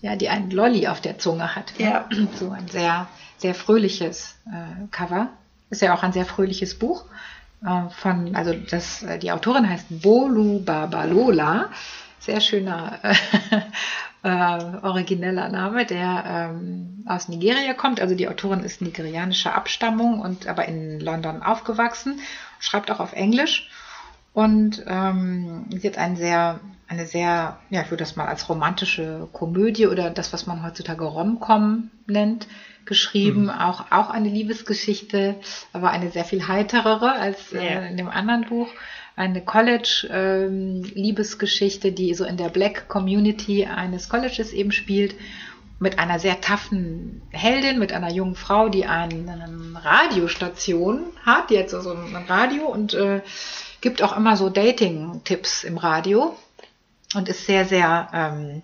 [0.00, 1.72] ja, die einen Lolly auf der Zunge hat.
[1.78, 2.08] Ja.
[2.34, 5.28] So ein sehr, sehr fröhliches äh, Cover.
[5.70, 7.04] Ist ja auch ein sehr fröhliches Buch.
[7.64, 11.70] Äh, von, also das, äh, die Autorin heißt Bolu Babalola.
[12.18, 12.98] Sehr schöner
[14.22, 14.28] äh,
[14.82, 18.00] origineller Name, der ähm, aus Nigeria kommt.
[18.00, 22.20] Also die Autorin ist nigerianischer Abstammung und aber in London aufgewachsen,
[22.58, 23.70] schreibt auch auf Englisch
[24.36, 29.28] und ähm, sie hat ein sehr, eine sehr, ja, ich würde das mal als romantische
[29.32, 32.46] Komödie oder das, was man heutzutage Rom-Com nennt,
[32.84, 33.44] geschrieben.
[33.44, 33.48] Mhm.
[33.48, 35.36] Auch, auch eine Liebesgeschichte,
[35.72, 38.68] aber eine sehr viel heiterere als äh, in dem anderen Buch
[39.16, 45.14] eine College-Liebesgeschichte, ähm, die so in der Black Community eines Colleges eben spielt,
[45.78, 51.58] mit einer sehr taffen Heldin, mit einer jungen Frau, die eine, eine Radiostation hat, die
[51.58, 53.22] hat so ein Radio und äh,
[53.86, 56.36] gibt auch immer so Dating-Tipps im Radio
[57.14, 58.62] und ist sehr, sehr ähm,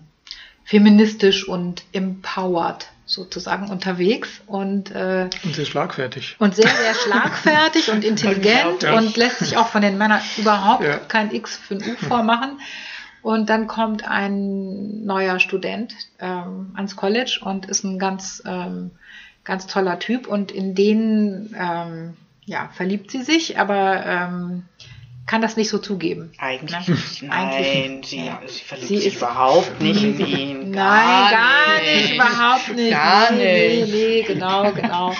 [0.65, 6.35] feministisch und empowered sozusagen unterwegs und, äh, und sehr schlagfertig.
[6.39, 8.97] Und sehr, sehr schlagfertig und intelligent ja.
[8.97, 10.97] und lässt sich auch von den Männern überhaupt ja.
[10.97, 12.59] kein X für ein U vormachen.
[13.21, 18.91] Und dann kommt ein neuer Student ähm, ans College und ist ein ganz, ähm,
[19.45, 24.65] ganz toller Typ und in den ähm, ja, verliebt sie sich, aber ähm,
[25.25, 26.31] kann das nicht so zugeben.
[26.37, 26.95] Eigentlich ne?
[26.95, 27.23] nicht.
[27.23, 28.41] Nein, Eigentlich sie, ja.
[28.45, 30.71] sie verliebt sie sich überhaupt nicht in ihn.
[30.71, 32.91] Nein, gar nicht, nicht überhaupt nicht.
[32.91, 33.93] Gar nee, nicht.
[33.93, 35.15] Nee, nee, genau, genau.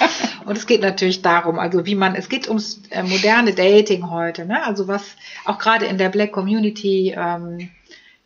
[0.45, 4.45] Und es geht natürlich darum, also wie man, es geht ums äh, moderne Dating heute,
[4.45, 4.65] ne?
[4.65, 7.69] Also was auch gerade in der Black Community, ähm,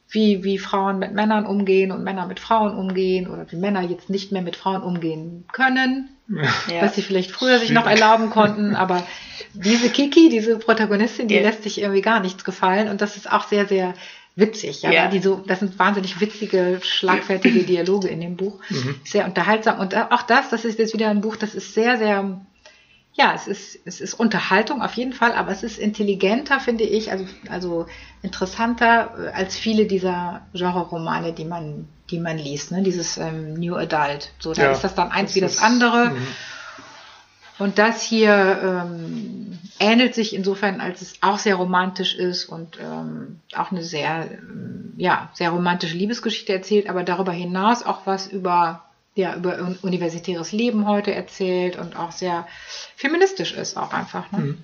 [0.09, 4.09] wie, wie Frauen mit Männern umgehen und Männer mit Frauen umgehen oder wie Männer jetzt
[4.09, 6.81] nicht mehr mit Frauen umgehen können, ja.
[6.81, 9.05] was sie vielleicht früher sich noch erlauben konnten, aber
[9.53, 11.41] diese Kiki, diese Protagonistin, die ja.
[11.41, 13.93] lässt sich irgendwie gar nichts gefallen und das ist auch sehr, sehr
[14.37, 14.83] witzig.
[14.83, 15.07] Ja, ja.
[15.07, 18.59] Die so, das sind wahnsinnig witzige, schlagfertige Dialoge in dem Buch.
[18.69, 18.95] Mhm.
[19.03, 19.79] Sehr unterhaltsam.
[19.79, 22.39] Und auch das, das ist jetzt wieder ein Buch, das ist sehr, sehr,
[23.17, 27.11] ja, es ist, es ist Unterhaltung auf jeden Fall, aber es ist intelligenter, finde ich,
[27.11, 27.87] also, also
[28.21, 32.83] interessanter äh, als viele dieser Genre-Romane, die man, die man liest, ne?
[32.83, 34.31] Dieses ähm, New Adult.
[34.37, 36.11] So, da ja, ist das dann eins das wie das andere.
[36.11, 36.21] Mh.
[37.57, 43.39] Und das hier ähm, ähnelt sich insofern, als es auch sehr romantisch ist und ähm,
[43.55, 48.83] auch eine sehr, ähm, ja, sehr romantische Liebesgeschichte erzählt, aber darüber hinaus auch was über,
[49.17, 52.47] ja, über universitäres Leben heute erzählt und auch sehr
[52.95, 54.31] feministisch ist auch einfach.
[54.31, 54.39] Ne?
[54.39, 54.57] Mhm.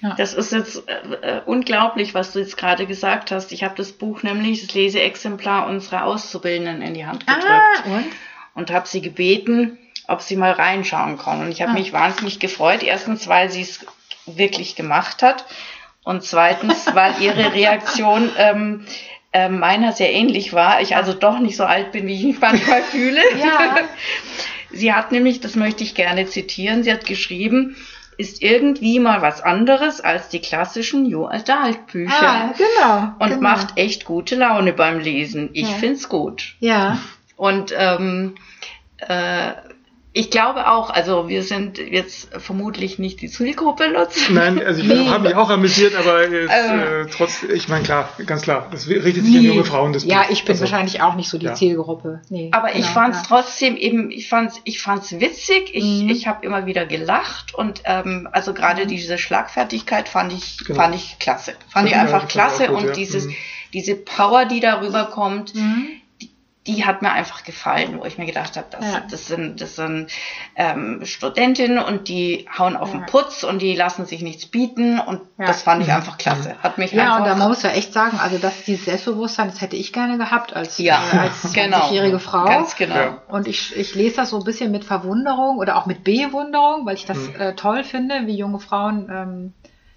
[0.00, 0.14] Ja.
[0.16, 3.52] Das ist jetzt äh, äh unglaublich, was du jetzt gerade gesagt hast.
[3.52, 7.96] Ich habe das Buch nämlich, das Leseexemplar unserer Auszubildenden in die Hand ah, gedrückt ah,
[7.96, 8.06] und,
[8.54, 11.40] und habe sie gebeten, ob sie mal reinschauen kann.
[11.40, 11.74] Und ich habe ah.
[11.74, 12.82] mich wahnsinnig gefreut.
[12.82, 13.86] Erstens, weil sie es
[14.26, 15.44] wirklich gemacht hat.
[16.04, 18.86] Und zweitens, weil ihre Reaktion ähm,
[19.32, 20.80] äh, meiner sehr ähnlich war.
[20.80, 23.20] Ich also doch nicht so alt bin, wie ich mich manchmal fühle.
[23.38, 23.76] Ja.
[24.70, 27.76] sie hat nämlich, das möchte ich gerne zitieren, sie hat geschrieben,
[28.16, 32.12] ist irgendwie mal was anderes als die klassischen New Adult Bücher.
[32.20, 33.14] Ah, genau.
[33.20, 33.40] Und genau.
[33.40, 35.50] macht echt gute Laune beim Lesen.
[35.52, 35.76] Ich ja.
[35.76, 36.56] find's gut.
[36.58, 36.98] Ja.
[37.36, 38.34] Und ähm,
[38.96, 39.52] äh,
[40.12, 44.34] ich glaube auch, also wir sind jetzt vermutlich nicht die Zielgruppe nutzen.
[44.34, 45.06] Nein, also ich nee.
[45.06, 46.80] habe mich auch amüsiert, aber jetzt, ähm.
[46.80, 49.38] äh, trotz, ich meine klar, ganz klar, das richtet sich nee.
[49.38, 49.92] an junge Frauen.
[49.92, 51.54] Das ja, ich bin also, wahrscheinlich auch nicht so die ja.
[51.54, 52.22] Zielgruppe.
[52.30, 53.26] Nee, aber genau, ich fand es ja.
[53.28, 56.08] trotzdem eben, ich fand es ich fand's witzig, ich, mhm.
[56.08, 58.88] ich habe immer wieder gelacht und ähm, also gerade mhm.
[58.88, 60.80] diese Schlagfertigkeit fand ich, genau.
[60.80, 61.52] fand ich klasse.
[61.68, 62.92] Fand ich einfach klasse gut, und ja.
[62.92, 63.34] dieses, mhm.
[63.74, 65.97] diese Power, die darüber kommt, mhm
[66.68, 69.02] die hat mir einfach gefallen, wo ich mir gedacht habe, das, ja.
[69.10, 70.10] das sind, das sind
[70.54, 73.00] ähm, Studentinnen und die hauen auf ja.
[73.00, 75.46] den Putz und die lassen sich nichts bieten und ja.
[75.46, 76.56] das fand ich einfach klasse.
[76.62, 79.62] Hat mich ja, einfach und da muss ja echt sagen, also das dieses Selbstbewusstsein, das
[79.62, 81.78] hätte ich gerne gehabt als, ja, äh, als genau.
[81.78, 82.44] 20-jährige Frau.
[82.44, 83.16] Ganz genau.
[83.28, 86.96] Und ich, ich lese das so ein bisschen mit Verwunderung oder auch mit Bewunderung, weil
[86.96, 87.40] ich das mhm.
[87.40, 89.52] äh, toll finde, wie junge Frauen ähm,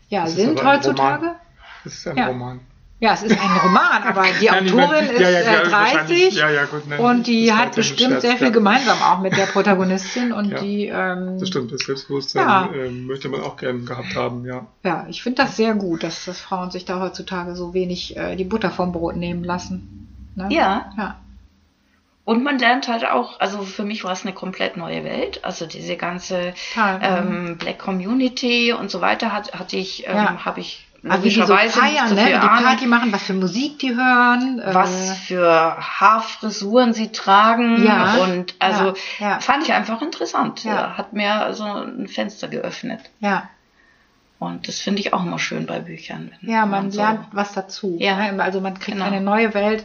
[0.07, 1.35] ja, sind heutzutage.
[1.83, 2.61] Das ist ein Roman.
[3.01, 6.99] Ja, es ist ein Roman, aber die Autorin ist ja, ja, 30 ja, gut, nein,
[6.99, 10.85] und die hat bestimmt sehr viel gemeinsam auch mit der Protagonistin und die.
[10.85, 14.67] Ähm, das stimmt, das Selbstbewusstsein ähm, möchte man auch gern gehabt haben, ja.
[14.83, 18.35] Ja, ich finde das sehr gut, dass, dass Frauen sich da heutzutage so wenig äh,
[18.35, 20.07] die Butter vom Brot nehmen lassen.
[20.35, 20.49] Ne?
[20.51, 20.93] Ja.
[20.95, 21.19] Ja.
[22.23, 25.43] Und man lernt halt auch, also für mich war es eine komplett neue Welt.
[25.43, 30.45] Also diese ganze ähm, Black Community und so weiter hat, hatte ich, ähm, ja.
[30.45, 32.25] habe ich also wie die so feiern, ne?
[32.25, 34.59] die Party machen, was für Musik die hören.
[34.59, 37.83] Äh, was für Haarfrisuren sie tragen.
[37.83, 39.39] Ja, und also ja, ja.
[39.39, 40.63] fand ich einfach interessant.
[40.63, 40.97] Ja.
[40.97, 42.99] Hat mir so ein Fenster geöffnet.
[43.19, 43.49] Ja.
[44.37, 46.31] Und das finde ich auch immer schön bei Büchern.
[46.41, 47.97] Ja, man, man lernt was dazu.
[47.99, 48.31] Ja.
[48.31, 48.43] Ne?
[48.43, 49.05] Also man kriegt genau.
[49.05, 49.83] eine neue Welt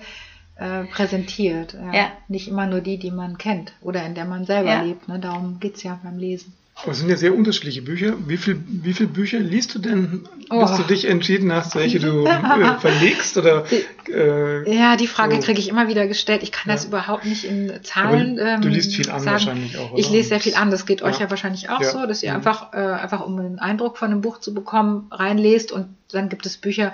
[0.57, 1.75] äh, präsentiert.
[1.75, 1.93] Ja.
[1.95, 2.07] ja.
[2.29, 5.09] Nicht immer nur die, die man kennt oder in der man selber lebt.
[5.09, 5.19] Ne?
[5.19, 6.53] Darum geht's ja beim Lesen.
[6.83, 8.15] Aber es sind ja sehr unterschiedliche Bücher.
[8.27, 10.61] Wie viele wie viel Bücher liest du denn, oh.
[10.61, 13.39] bis du dich entschieden hast, welche du äh, verlegst?
[13.39, 13.65] Oder,
[14.09, 15.41] äh, ja, die Frage so.
[15.41, 16.43] kriege ich immer wieder gestellt.
[16.43, 16.75] Ich kann ja.
[16.75, 19.33] das überhaupt nicht in Zahlen ähm, Du liest viel an sagen.
[19.33, 19.99] wahrscheinlich auch, oder?
[19.99, 20.71] Ich lese sehr viel an.
[20.71, 21.07] Das geht ja.
[21.07, 21.91] euch ja wahrscheinlich auch ja.
[21.91, 22.37] so, dass ihr mhm.
[22.37, 26.45] einfach, äh, einfach um einen Eindruck von einem Buch zu bekommen, reinlest und dann gibt
[26.45, 26.93] es Bücher,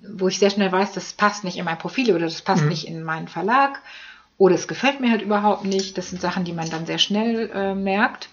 [0.00, 2.68] wo ich sehr schnell weiß, das passt nicht in mein Profil oder das passt mhm.
[2.68, 3.80] nicht in meinen Verlag
[4.36, 5.98] oder es gefällt mir halt überhaupt nicht.
[5.98, 8.28] Das sind Sachen, die man dann sehr schnell äh, merkt.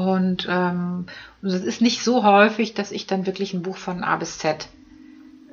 [0.00, 1.06] Und ähm,
[1.42, 4.68] es ist nicht so häufig, dass ich dann wirklich ein Buch von A bis Z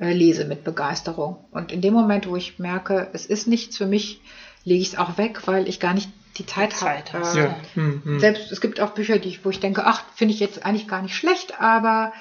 [0.00, 1.36] äh, lese mit Begeisterung.
[1.50, 4.20] Und in dem Moment, wo ich merke, es ist nichts für mich,
[4.64, 7.26] lege ich es auch weg, weil ich gar nicht die Zeit, Zeit habe.
[7.26, 7.56] Äh, ja.
[7.74, 8.20] hm, hm.
[8.20, 11.02] Selbst es gibt auch Bücher, die, wo ich denke, ach, finde ich jetzt eigentlich gar
[11.02, 12.12] nicht schlecht, aber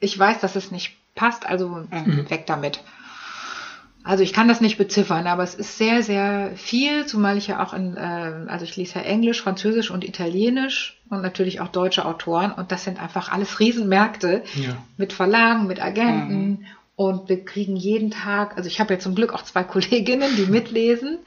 [0.00, 2.30] ich weiß, dass es nicht passt, also mhm.
[2.30, 2.80] weg damit.
[4.04, 7.64] Also ich kann das nicht beziffern, aber es ist sehr, sehr viel, zumal ich ja
[7.64, 12.04] auch in, äh, also ich lese ja Englisch, Französisch und Italienisch und natürlich auch deutsche
[12.04, 14.76] Autoren und das sind einfach alles Riesenmärkte ja.
[14.96, 16.66] mit Verlagen, mit Agenten mhm.
[16.96, 20.46] und wir kriegen jeden Tag, also ich habe ja zum Glück auch zwei Kolleginnen, die
[20.46, 21.18] mitlesen,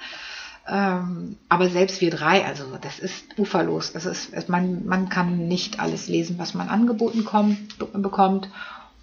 [0.67, 3.93] ähm, aber selbst wir drei, also das ist uferlos.
[3.93, 8.49] Das ist, man, man kann nicht alles lesen, was man angeboten kommt, bekommt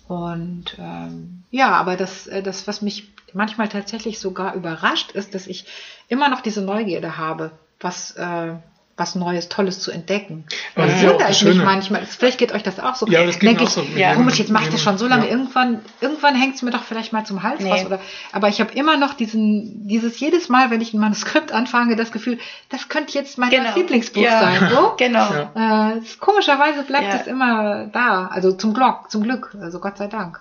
[0.08, 5.46] Und ähm, ja, aber das, äh, das, was mich manchmal tatsächlich sogar überrascht, ist, dass
[5.46, 5.64] ich
[6.08, 8.52] immer noch diese Neugierde habe, was, äh,
[8.94, 10.44] was Neues, Tolles zu entdecken.
[10.76, 12.04] Das das auch wundere das ich mich manchmal.
[12.04, 13.06] Vielleicht geht euch das auch so.
[13.06, 13.98] Ja, das geht Denke mir ich, auch so.
[13.98, 14.14] Ja.
[14.14, 15.24] Komisch, jetzt mache ich das schon so lange.
[15.24, 15.30] Ja.
[15.32, 17.70] Irgendwann, irgendwann hängt es mir doch vielleicht mal zum Hals Nee.
[17.72, 17.86] raus.
[17.86, 18.00] Oder,
[18.32, 22.12] aber ich habe immer noch diesen, dieses jedes Mal, wenn ich ein Manuskript anfange, das
[22.12, 23.74] Gefühl, das könnte jetzt mein Genau.
[23.74, 24.40] Lieblingsbuch Ja.
[24.40, 24.68] sein.
[24.70, 24.92] So?
[24.98, 25.26] Genau.
[25.54, 25.92] Ja.
[25.96, 27.16] Äh, komischerweise bleibt Ja.
[27.20, 28.26] es immer da.
[28.26, 30.38] Also zum Glück, zum Glück, also Gott sei Dank.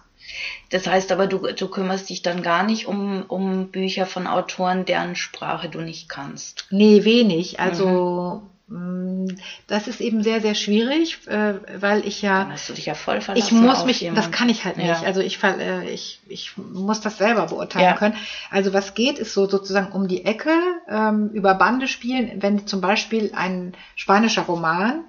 [0.70, 4.86] Das heißt aber, du, du kümmerst dich dann gar nicht um, um Bücher von Autoren,
[4.86, 6.66] deren Sprache du nicht kannst.
[6.70, 7.60] Nee, wenig.
[7.60, 9.34] Also mh,
[9.68, 12.94] das ist eben sehr, sehr schwierig, äh, weil ich ja Dann hast du dich ja
[12.94, 13.46] voll verlassen.
[13.46, 14.22] ich muss mich, jemanden.
[14.22, 14.88] das kann ich halt nicht.
[14.88, 15.02] Ja.
[15.04, 17.94] Also ich, äh, ich, ich muss das selber beurteilen Ja.
[17.98, 18.16] können.
[18.50, 20.54] Also was geht, ist so sozusagen um die Ecke
[20.90, 25.04] ähm, über Bande spielen, wenn zum Beispiel ein spanischer Roman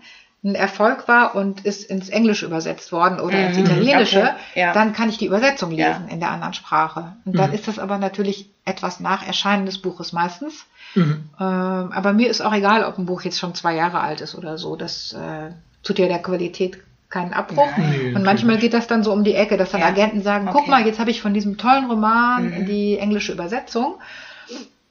[0.45, 3.65] ein Erfolg war und ist ins Englische übersetzt worden oder ins Mhm.
[3.65, 4.61] Italienische, Okay.
[4.61, 4.73] Ja.
[4.73, 5.89] dann kann ich die Übersetzung Ja.
[5.91, 7.15] lesen in der anderen Sprache.
[7.25, 10.67] Und dann ist das aber natürlich etwas nach Erscheinen des Buches meistens.
[10.97, 11.29] Mhm.
[11.39, 14.35] Ähm, aber mir ist auch egal, ob ein Buch jetzt schon zwei Jahre alt ist
[14.35, 14.75] oder so.
[14.75, 15.53] Das äh,
[15.85, 16.79] tut ja der Qualität
[17.09, 17.69] keinen Abbruch.
[17.77, 19.87] Nee, und manchmal geht das dann so um die Ecke, dass dann Ja.
[19.89, 20.71] Agenten sagen, guck Okay.
[20.71, 22.67] mal, jetzt habe ich von diesem tollen Roman Mhm.
[22.67, 23.95] die englische Übersetzung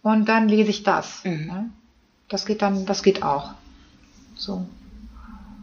[0.01, 1.25] und dann lese ich das.
[1.25, 1.47] Mhm.
[1.49, 1.63] Ja?
[2.29, 3.49] Das geht dann, das geht auch.
[4.35, 4.65] So.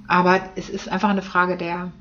[0.09, 1.93] Aber es ist einfach eine Frage der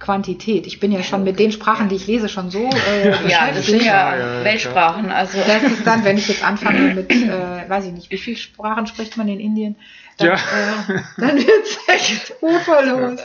[0.00, 0.66] Quantität.
[0.66, 3.66] Ich bin ja schon mit den Sprachen, die ich lese, schon so äh, Ja, das
[3.66, 5.12] sind ja, Ja, ja, ja, Weltsprachen.
[5.12, 8.36] Also Das ist dann, wenn ich jetzt anfange mit, äh, weiß ich nicht, wie viele
[8.36, 9.76] Sprachen spricht man in Indien?
[10.18, 10.34] Dann, Ja.
[10.34, 13.20] äh, dann wird es echt uferlos.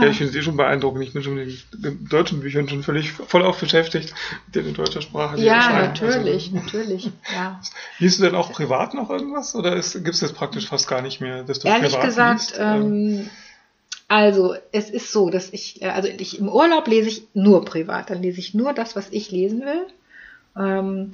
[0.00, 1.04] Ja, ich finde es eh schon beeindruckend.
[1.04, 4.12] Ich bin schon mit den deutschen Büchern schon völlig voll auf beschäftigt,
[4.46, 5.36] mit denen in deutscher Sprache.
[5.36, 5.86] die Ja, erscheinen.
[5.88, 7.10] natürlich, Also, natürlich.
[7.32, 7.60] Ja.
[8.00, 11.20] liest du denn auch privat noch irgendwas oder gibt es das praktisch fast gar nicht
[11.20, 12.56] mehr, dass du Ehrlich privat gesagt, liest?
[12.58, 13.30] ähm,
[14.14, 18.10] also es ist so, dass ich, äh, also ich im Urlaub lese ich nur privat,
[18.10, 19.86] dann lese ich nur das, was ich lesen will.
[20.56, 21.10] Ähm,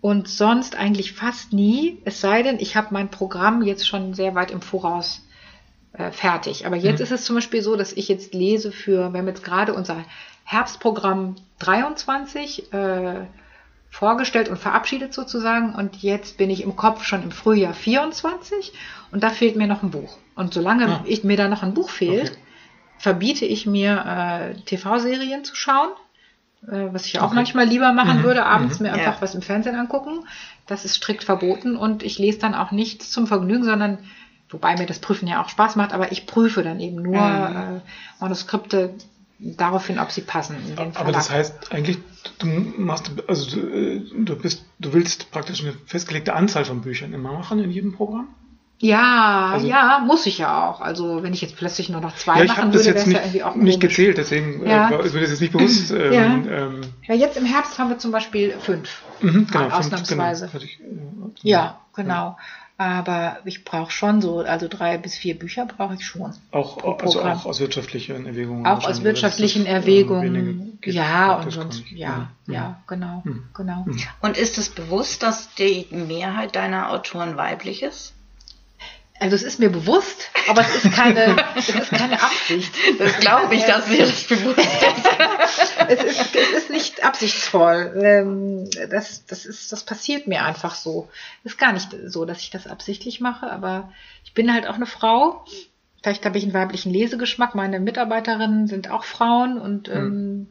[0.00, 4.34] und sonst eigentlich fast nie, es sei denn, ich habe mein Programm jetzt schon sehr
[4.34, 5.24] weit im Voraus
[5.92, 6.66] äh, fertig.
[6.66, 7.04] Aber jetzt Mhm.
[7.04, 10.04] ist es zum Beispiel so, dass ich jetzt lese für, wir haben jetzt gerade unser
[10.42, 13.26] Herbstprogramm 23 äh,
[13.90, 18.72] vorgestellt und verabschiedet sozusagen und jetzt bin ich im Kopf schon im Frühjahr 24
[19.12, 20.16] und da fehlt mir noch ein Buch.
[20.40, 21.00] Und solange Ah.
[21.04, 22.38] ich, mir da noch ein Buch fehlt, Okay.
[22.98, 25.90] verbiete ich mir äh, TV-Serien zu schauen,
[26.66, 27.34] äh, was ich auch Okay.
[27.34, 28.22] manchmal lieber machen Mhm.
[28.22, 28.86] würde, abends Mhm.
[28.86, 29.20] mir einfach Ja.
[29.20, 30.24] was im Fernsehen angucken.
[30.66, 33.98] Das ist strikt verboten und ich lese dann auch nichts zum Vergnügen, sondern
[34.48, 37.56] wobei mir das Prüfen ja auch Spaß macht, aber ich prüfe dann eben nur Mhm.
[37.76, 37.80] äh,
[38.20, 38.94] Manuskripte
[39.38, 40.56] daraufhin, ob sie passen.
[40.66, 41.98] In den Aber das heißt eigentlich,
[42.38, 47.12] du machst, also du, äh, du bist, du willst praktisch eine festgelegte Anzahl von Büchern
[47.12, 48.28] immer machen in jedem Programm?
[48.82, 50.80] Ja, Also- ja, muss ich ja auch.
[50.80, 53.12] Also wenn ich jetzt plötzlich nur noch zwei ja, ich machen würde, wäre jetzt es
[53.12, 53.88] ja nicht, irgendwie auch nicht komisch.
[53.90, 54.88] gezählt, deswegen Ja.
[54.90, 55.90] äh, ist mir das jetzt nicht bewusst.
[55.94, 56.24] Ähm, Ja.
[56.66, 59.02] ähm, Ja, jetzt im Herbst haben wir zum Beispiel fünf.
[59.20, 60.48] mhm, Mal fünf- ausnahmsweise.
[60.50, 62.38] Genau, ich, äh, Ja, genau.
[62.78, 66.32] Aber ich brauche schon so, also drei bis vier Bücher brauche ich schon.
[66.50, 68.64] Auch, also auch aus wirtschaftlichen Erwägungen.
[68.66, 70.78] Auch aus wirtschaftlichen ähm, Erwägungen.
[70.80, 70.94] geht.
[70.94, 71.90] ja, und sonst, ich.
[71.98, 72.54] ja, Mhm.
[72.54, 73.42] ja, genau, Mhm.
[73.52, 73.82] genau.
[73.84, 73.98] Mhm.
[74.22, 78.14] Und ist es bewusst, dass die Mehrheit deiner Autoren weiblich ist?
[79.20, 82.72] Also es ist mir bewusst, aber es ist keine, es ist keine Absicht.
[82.98, 85.68] Das glaube ich, dass mir das bewusst ist.
[85.88, 88.00] es, ist, es ist nicht absichtsvoll.
[88.02, 91.10] Ähm, Das, das, ist, das passiert mir einfach so.
[91.44, 93.92] Ist gar nicht so, dass ich das absichtlich mache, aber
[94.24, 95.44] ich bin halt auch eine Frau.
[96.02, 97.54] Vielleicht habe ich einen weiblichen Lesegeschmack.
[97.54, 100.48] Meine Mitarbeiterinnen sind auch Frauen und ähm,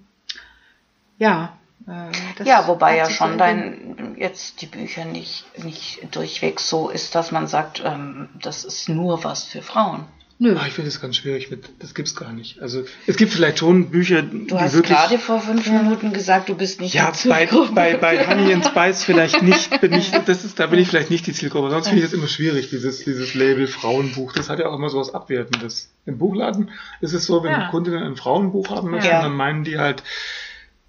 [1.18, 1.58] ja.
[1.88, 6.90] Äh, das Ja, wobei ja schon so dein jetzt die Bücher nicht, nicht durchweg so
[6.90, 10.06] ist, dass man sagt, ähm, das ist nur was für Frauen.
[10.42, 10.56] Nö.
[10.58, 12.62] Ah, ich finde das ganz schwierig mit, das gibt's gar nicht.
[12.62, 14.98] Also es gibt vielleicht schon Bücher, Du die hast wirklich.
[14.98, 17.74] gerade vor fünf Minuten gesagt, du bist nicht Ja, die bei, Zielgruppe.
[17.74, 21.10] bei, bei Honey and Spice vielleicht nicht, bin ich, das ist, da bin ich vielleicht
[21.10, 21.70] nicht die Zielgruppe.
[21.72, 24.32] Sonst finde ich das immer schwierig, dieses, dieses Label Frauenbuch.
[24.32, 25.92] Das hat ja auch immer sowas Abwertendes.
[26.06, 26.72] Im Buchladen
[27.02, 27.68] ist es so, wenn Ja.
[27.68, 29.22] Kundinnen ein Frauenbuch haben möchten, Ja.
[29.22, 30.04] dann meinen die halt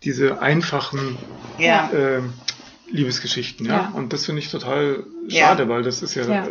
[0.03, 1.19] diese einfachen
[1.59, 1.91] Ja.
[1.93, 2.33] ähm,
[2.91, 3.73] Liebesgeschichten, ja.
[3.73, 3.93] Ja.
[3.95, 5.49] Und das finde ich total Ja.
[5.49, 6.45] schade, weil das ist ja, Ja.
[6.45, 6.49] Äh,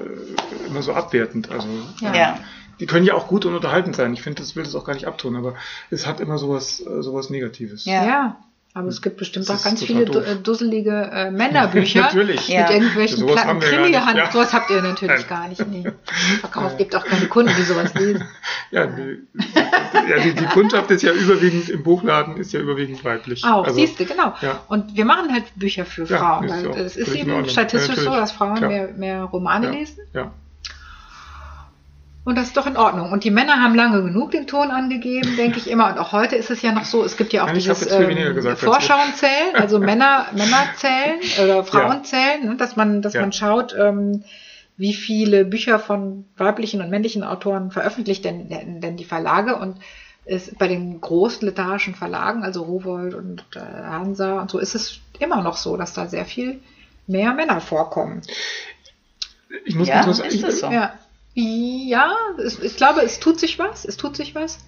[0.67, 1.51] immer so abwertend.
[1.51, 1.67] Also
[2.01, 2.15] Ja.
[2.15, 2.39] Ja.
[2.79, 4.13] die können ja auch gut und unterhaltend sein.
[4.13, 5.55] Ich finde, das will das auch gar nicht abtun, aber
[5.89, 7.85] es hat immer sowas, äh, sowas Negatives.
[7.85, 8.37] Ja.
[8.75, 8.79] Ja.
[8.81, 10.23] Aber es gibt bestimmt Das auch ganz viele doof.
[10.27, 12.01] äh, dusselige äh, Männerbücher.
[12.03, 12.47] Natürlich.
[12.47, 12.61] Ja.
[12.61, 14.25] Mit irgendwelchen Sowas platten Krimi-Gehandlungen.
[14.25, 14.31] ja.
[14.31, 15.27] Sowas habt ihr natürlich Nein.
[15.27, 15.67] gar nicht.
[15.67, 15.83] Nee.
[16.39, 18.23] Verkauft, gibt auch keine Kunden, die sowas lesen.
[18.71, 19.17] Ja, die,
[20.07, 23.43] ja die, die Kundschaft ist ja überwiegend im Buchladen, ist ja überwiegend weiblich.
[23.43, 24.35] Auch, Also, siehst du, genau.
[24.41, 24.61] ja.
[24.67, 26.43] Und wir machen halt Bücher für Ja, Frauen.
[26.43, 29.65] ist weil ja auch es ist eben statistisch Ja, so, dass Frauen mehr, mehr Romane
[29.65, 29.97] ja, lesen.
[30.13, 30.31] Ja.
[32.29, 33.11] Und das ist doch in Ordnung.
[33.11, 35.87] Und die Männer haben lange genug den Ton angegeben, denke ich immer.
[35.87, 38.55] Und auch heute ist es ja noch so, es gibt ja auch Nein, dieses ähm,
[38.55, 42.49] Vorschauenzählen, also Männer, Männerzählen oder Frauenzählen, ja.
[42.51, 43.21] Ne, dass man, dass ja.
[43.21, 44.23] man schaut, ähm,
[44.77, 48.47] wie viele Bücher von weiblichen und männlichen Autoren veröffentlicht denn,
[48.79, 49.77] denn die Verlage und
[50.25, 54.99] ist bei den großen literarischen Verlagen, also Rowold und äh, Hansa und so, ist es
[55.17, 56.59] immer noch so, dass da sehr viel
[57.07, 58.21] mehr Männer vorkommen.
[59.65, 60.69] Ich muss ja, kurz, ist das so?
[60.69, 60.93] Ja,
[61.33, 63.85] ja es, ich glaube, es tut sich was.
[63.85, 64.59] Es tut sich was.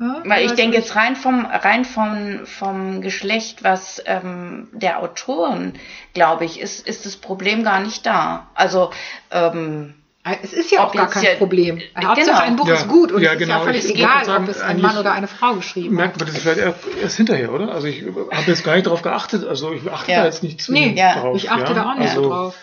[0.00, 5.74] Ja, Weil ich denke jetzt rein vom rein vom vom Geschlecht, was ähm, der Autoren,
[6.14, 8.48] glaube ich, ist ist das Problem gar nicht da.
[8.54, 8.90] Also
[9.32, 9.94] ähm,
[10.42, 11.80] es ist ja auch gar kein ja, Problem.
[11.96, 12.38] Hauptsache genau.
[12.38, 12.74] ein Buch ja.
[12.74, 13.54] ist gut und ja, es genau.
[13.54, 16.28] ist ja völlig egal, sagen, ob es ein Mann oder eine Frau geschrieben merkt hat.
[16.28, 17.72] Merkt man das vielleicht erst hinterher, oder?
[17.72, 20.72] Also ich habe jetzt gar nicht darauf geachtet, also ich achte da jetzt nicht zu
[20.72, 21.36] nee, drauf.
[21.36, 22.54] Ich achte da auch nicht also, so drauf.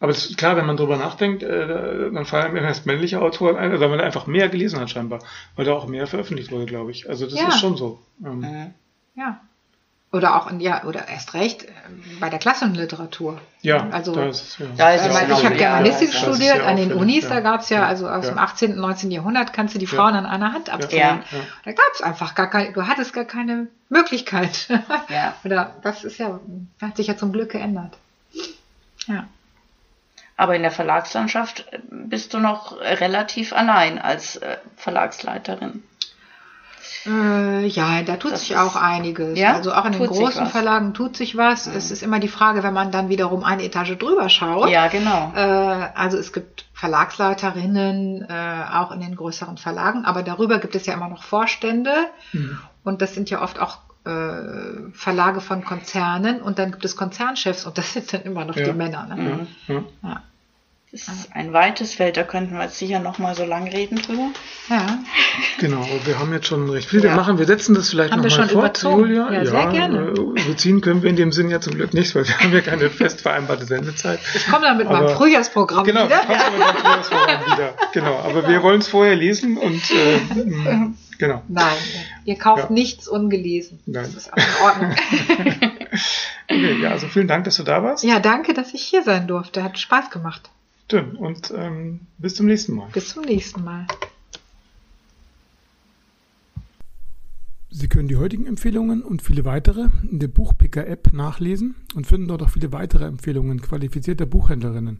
[0.00, 3.56] Aber es ist klar, wenn man drüber nachdenkt, äh, dann fallen mir erst männliche Autoren
[3.56, 5.20] ein, oder man einfach mehr gelesen hat scheinbar,
[5.56, 7.08] weil da auch mehr veröffentlicht wurde, glaube ich.
[7.08, 8.00] Also das ist schon so.
[8.24, 8.70] Ähm, äh,
[9.14, 9.40] ja.
[10.12, 11.68] Oder auch in, ja, oder erst recht äh,
[12.18, 13.40] bei der Klassenliteratur.
[13.60, 14.66] Ja, also das, ja.
[14.76, 17.86] Da ist ja ich habe Germanistik ja, studiert an den Unis, da gab es ja,
[17.86, 18.72] also aus dem 18.
[18.72, 19.10] und 19.
[19.10, 21.22] Jahrhundert kannst du die Frauen an einer Hand abzählen.
[21.64, 24.68] Da gab es einfach gar keine, du hattest gar keine Möglichkeit.
[25.10, 25.34] Ja.
[25.44, 26.40] oder das ist ja,
[26.80, 27.98] hat sich ja zum Glück geändert.
[29.06, 29.28] Ja.
[30.40, 35.82] Aber in der Verlagslandschaft bist du noch relativ allein als äh, Verlagsleiterin.
[37.04, 39.38] Äh, ja, da tut das sich auch einiges.
[39.38, 39.52] Ja?
[39.52, 41.66] Also auch in den großen Verlagen tut sich was.
[41.66, 41.76] Mhm.
[41.76, 44.70] Es ist immer die Frage, wenn man dann wiederum eine Etage drüber schaut.
[44.70, 45.30] Ja, genau.
[45.36, 45.40] Äh,
[45.94, 50.94] also es gibt Verlagsleiterinnen äh, auch in den größeren Verlagen, aber darüber gibt es ja
[50.94, 51.92] immer noch Vorstände.
[52.32, 52.58] Mhm.
[52.82, 53.76] Und das sind ja oft auch
[54.06, 58.56] äh, Verlage von Konzernen und dann gibt es Konzernchefs und das sind dann immer noch
[58.56, 58.64] ja.
[58.64, 59.04] die Männer.
[59.04, 59.46] Ne?
[59.66, 59.86] Mhm.
[60.02, 60.22] Ja.
[60.92, 64.02] Das ist ein weites Feld, da könnten wir jetzt sicher noch mal so lang reden
[64.02, 64.30] drüber.
[64.68, 64.98] Ja.
[65.60, 67.00] Genau, wir haben jetzt schon recht viel.
[67.00, 69.32] Wir machen, wir setzen das vielleicht haben noch mal fort, Julia.
[69.32, 69.98] Ja, sehr gerne.
[69.98, 72.60] Äh, überziehen können wir in dem Sinn ja zum Glück nicht, weil wir haben ja
[72.60, 74.18] keine fest vereinbarte Sendezeit.
[74.34, 76.22] Ich komme dann mit aber, meinem Frühjahrsprogramm genau, wieder.
[76.26, 77.74] Genau, mit meinem Frühjahrsprogramm wieder.
[77.92, 80.18] Genau, aber wir wollen es vorher lesen und äh,
[81.18, 81.44] genau.
[81.46, 81.76] Nein,
[82.24, 82.72] ihr kauft ja.
[82.72, 83.78] nichts ungelesen.
[83.86, 84.06] Nein.
[84.12, 84.90] Das ist in Ordnung.
[86.50, 88.02] okay, ja, also vielen Dank, dass du da warst.
[88.02, 89.62] Ja, danke, dass ich hier sein durfte.
[89.62, 90.50] Hat Spaß gemacht.
[90.90, 91.14] Schön.
[91.14, 92.88] Und ähm, bis zum nächsten Mal.
[92.92, 93.86] Bis zum nächsten Mal.
[97.70, 102.42] Sie können die heutigen Empfehlungen und viele weitere in der Buchpicker-App nachlesen und finden dort
[102.42, 104.98] auch viele weitere Empfehlungen qualifizierter Buchhändlerinnen.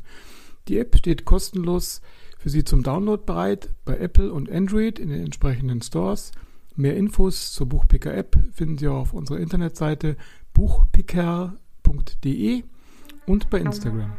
[0.69, 2.03] Die App steht kostenlos
[2.39, 6.31] für Sie zum Download bereit bei Apple und Android in den entsprechenden Stores.
[6.77, 10.17] Mehr Infos zur Buchpicker-App finden Sie auch auf unserer Internetseite
[10.55, 12.63] buchpicker.de
[13.31, 14.13] und bei Instagram.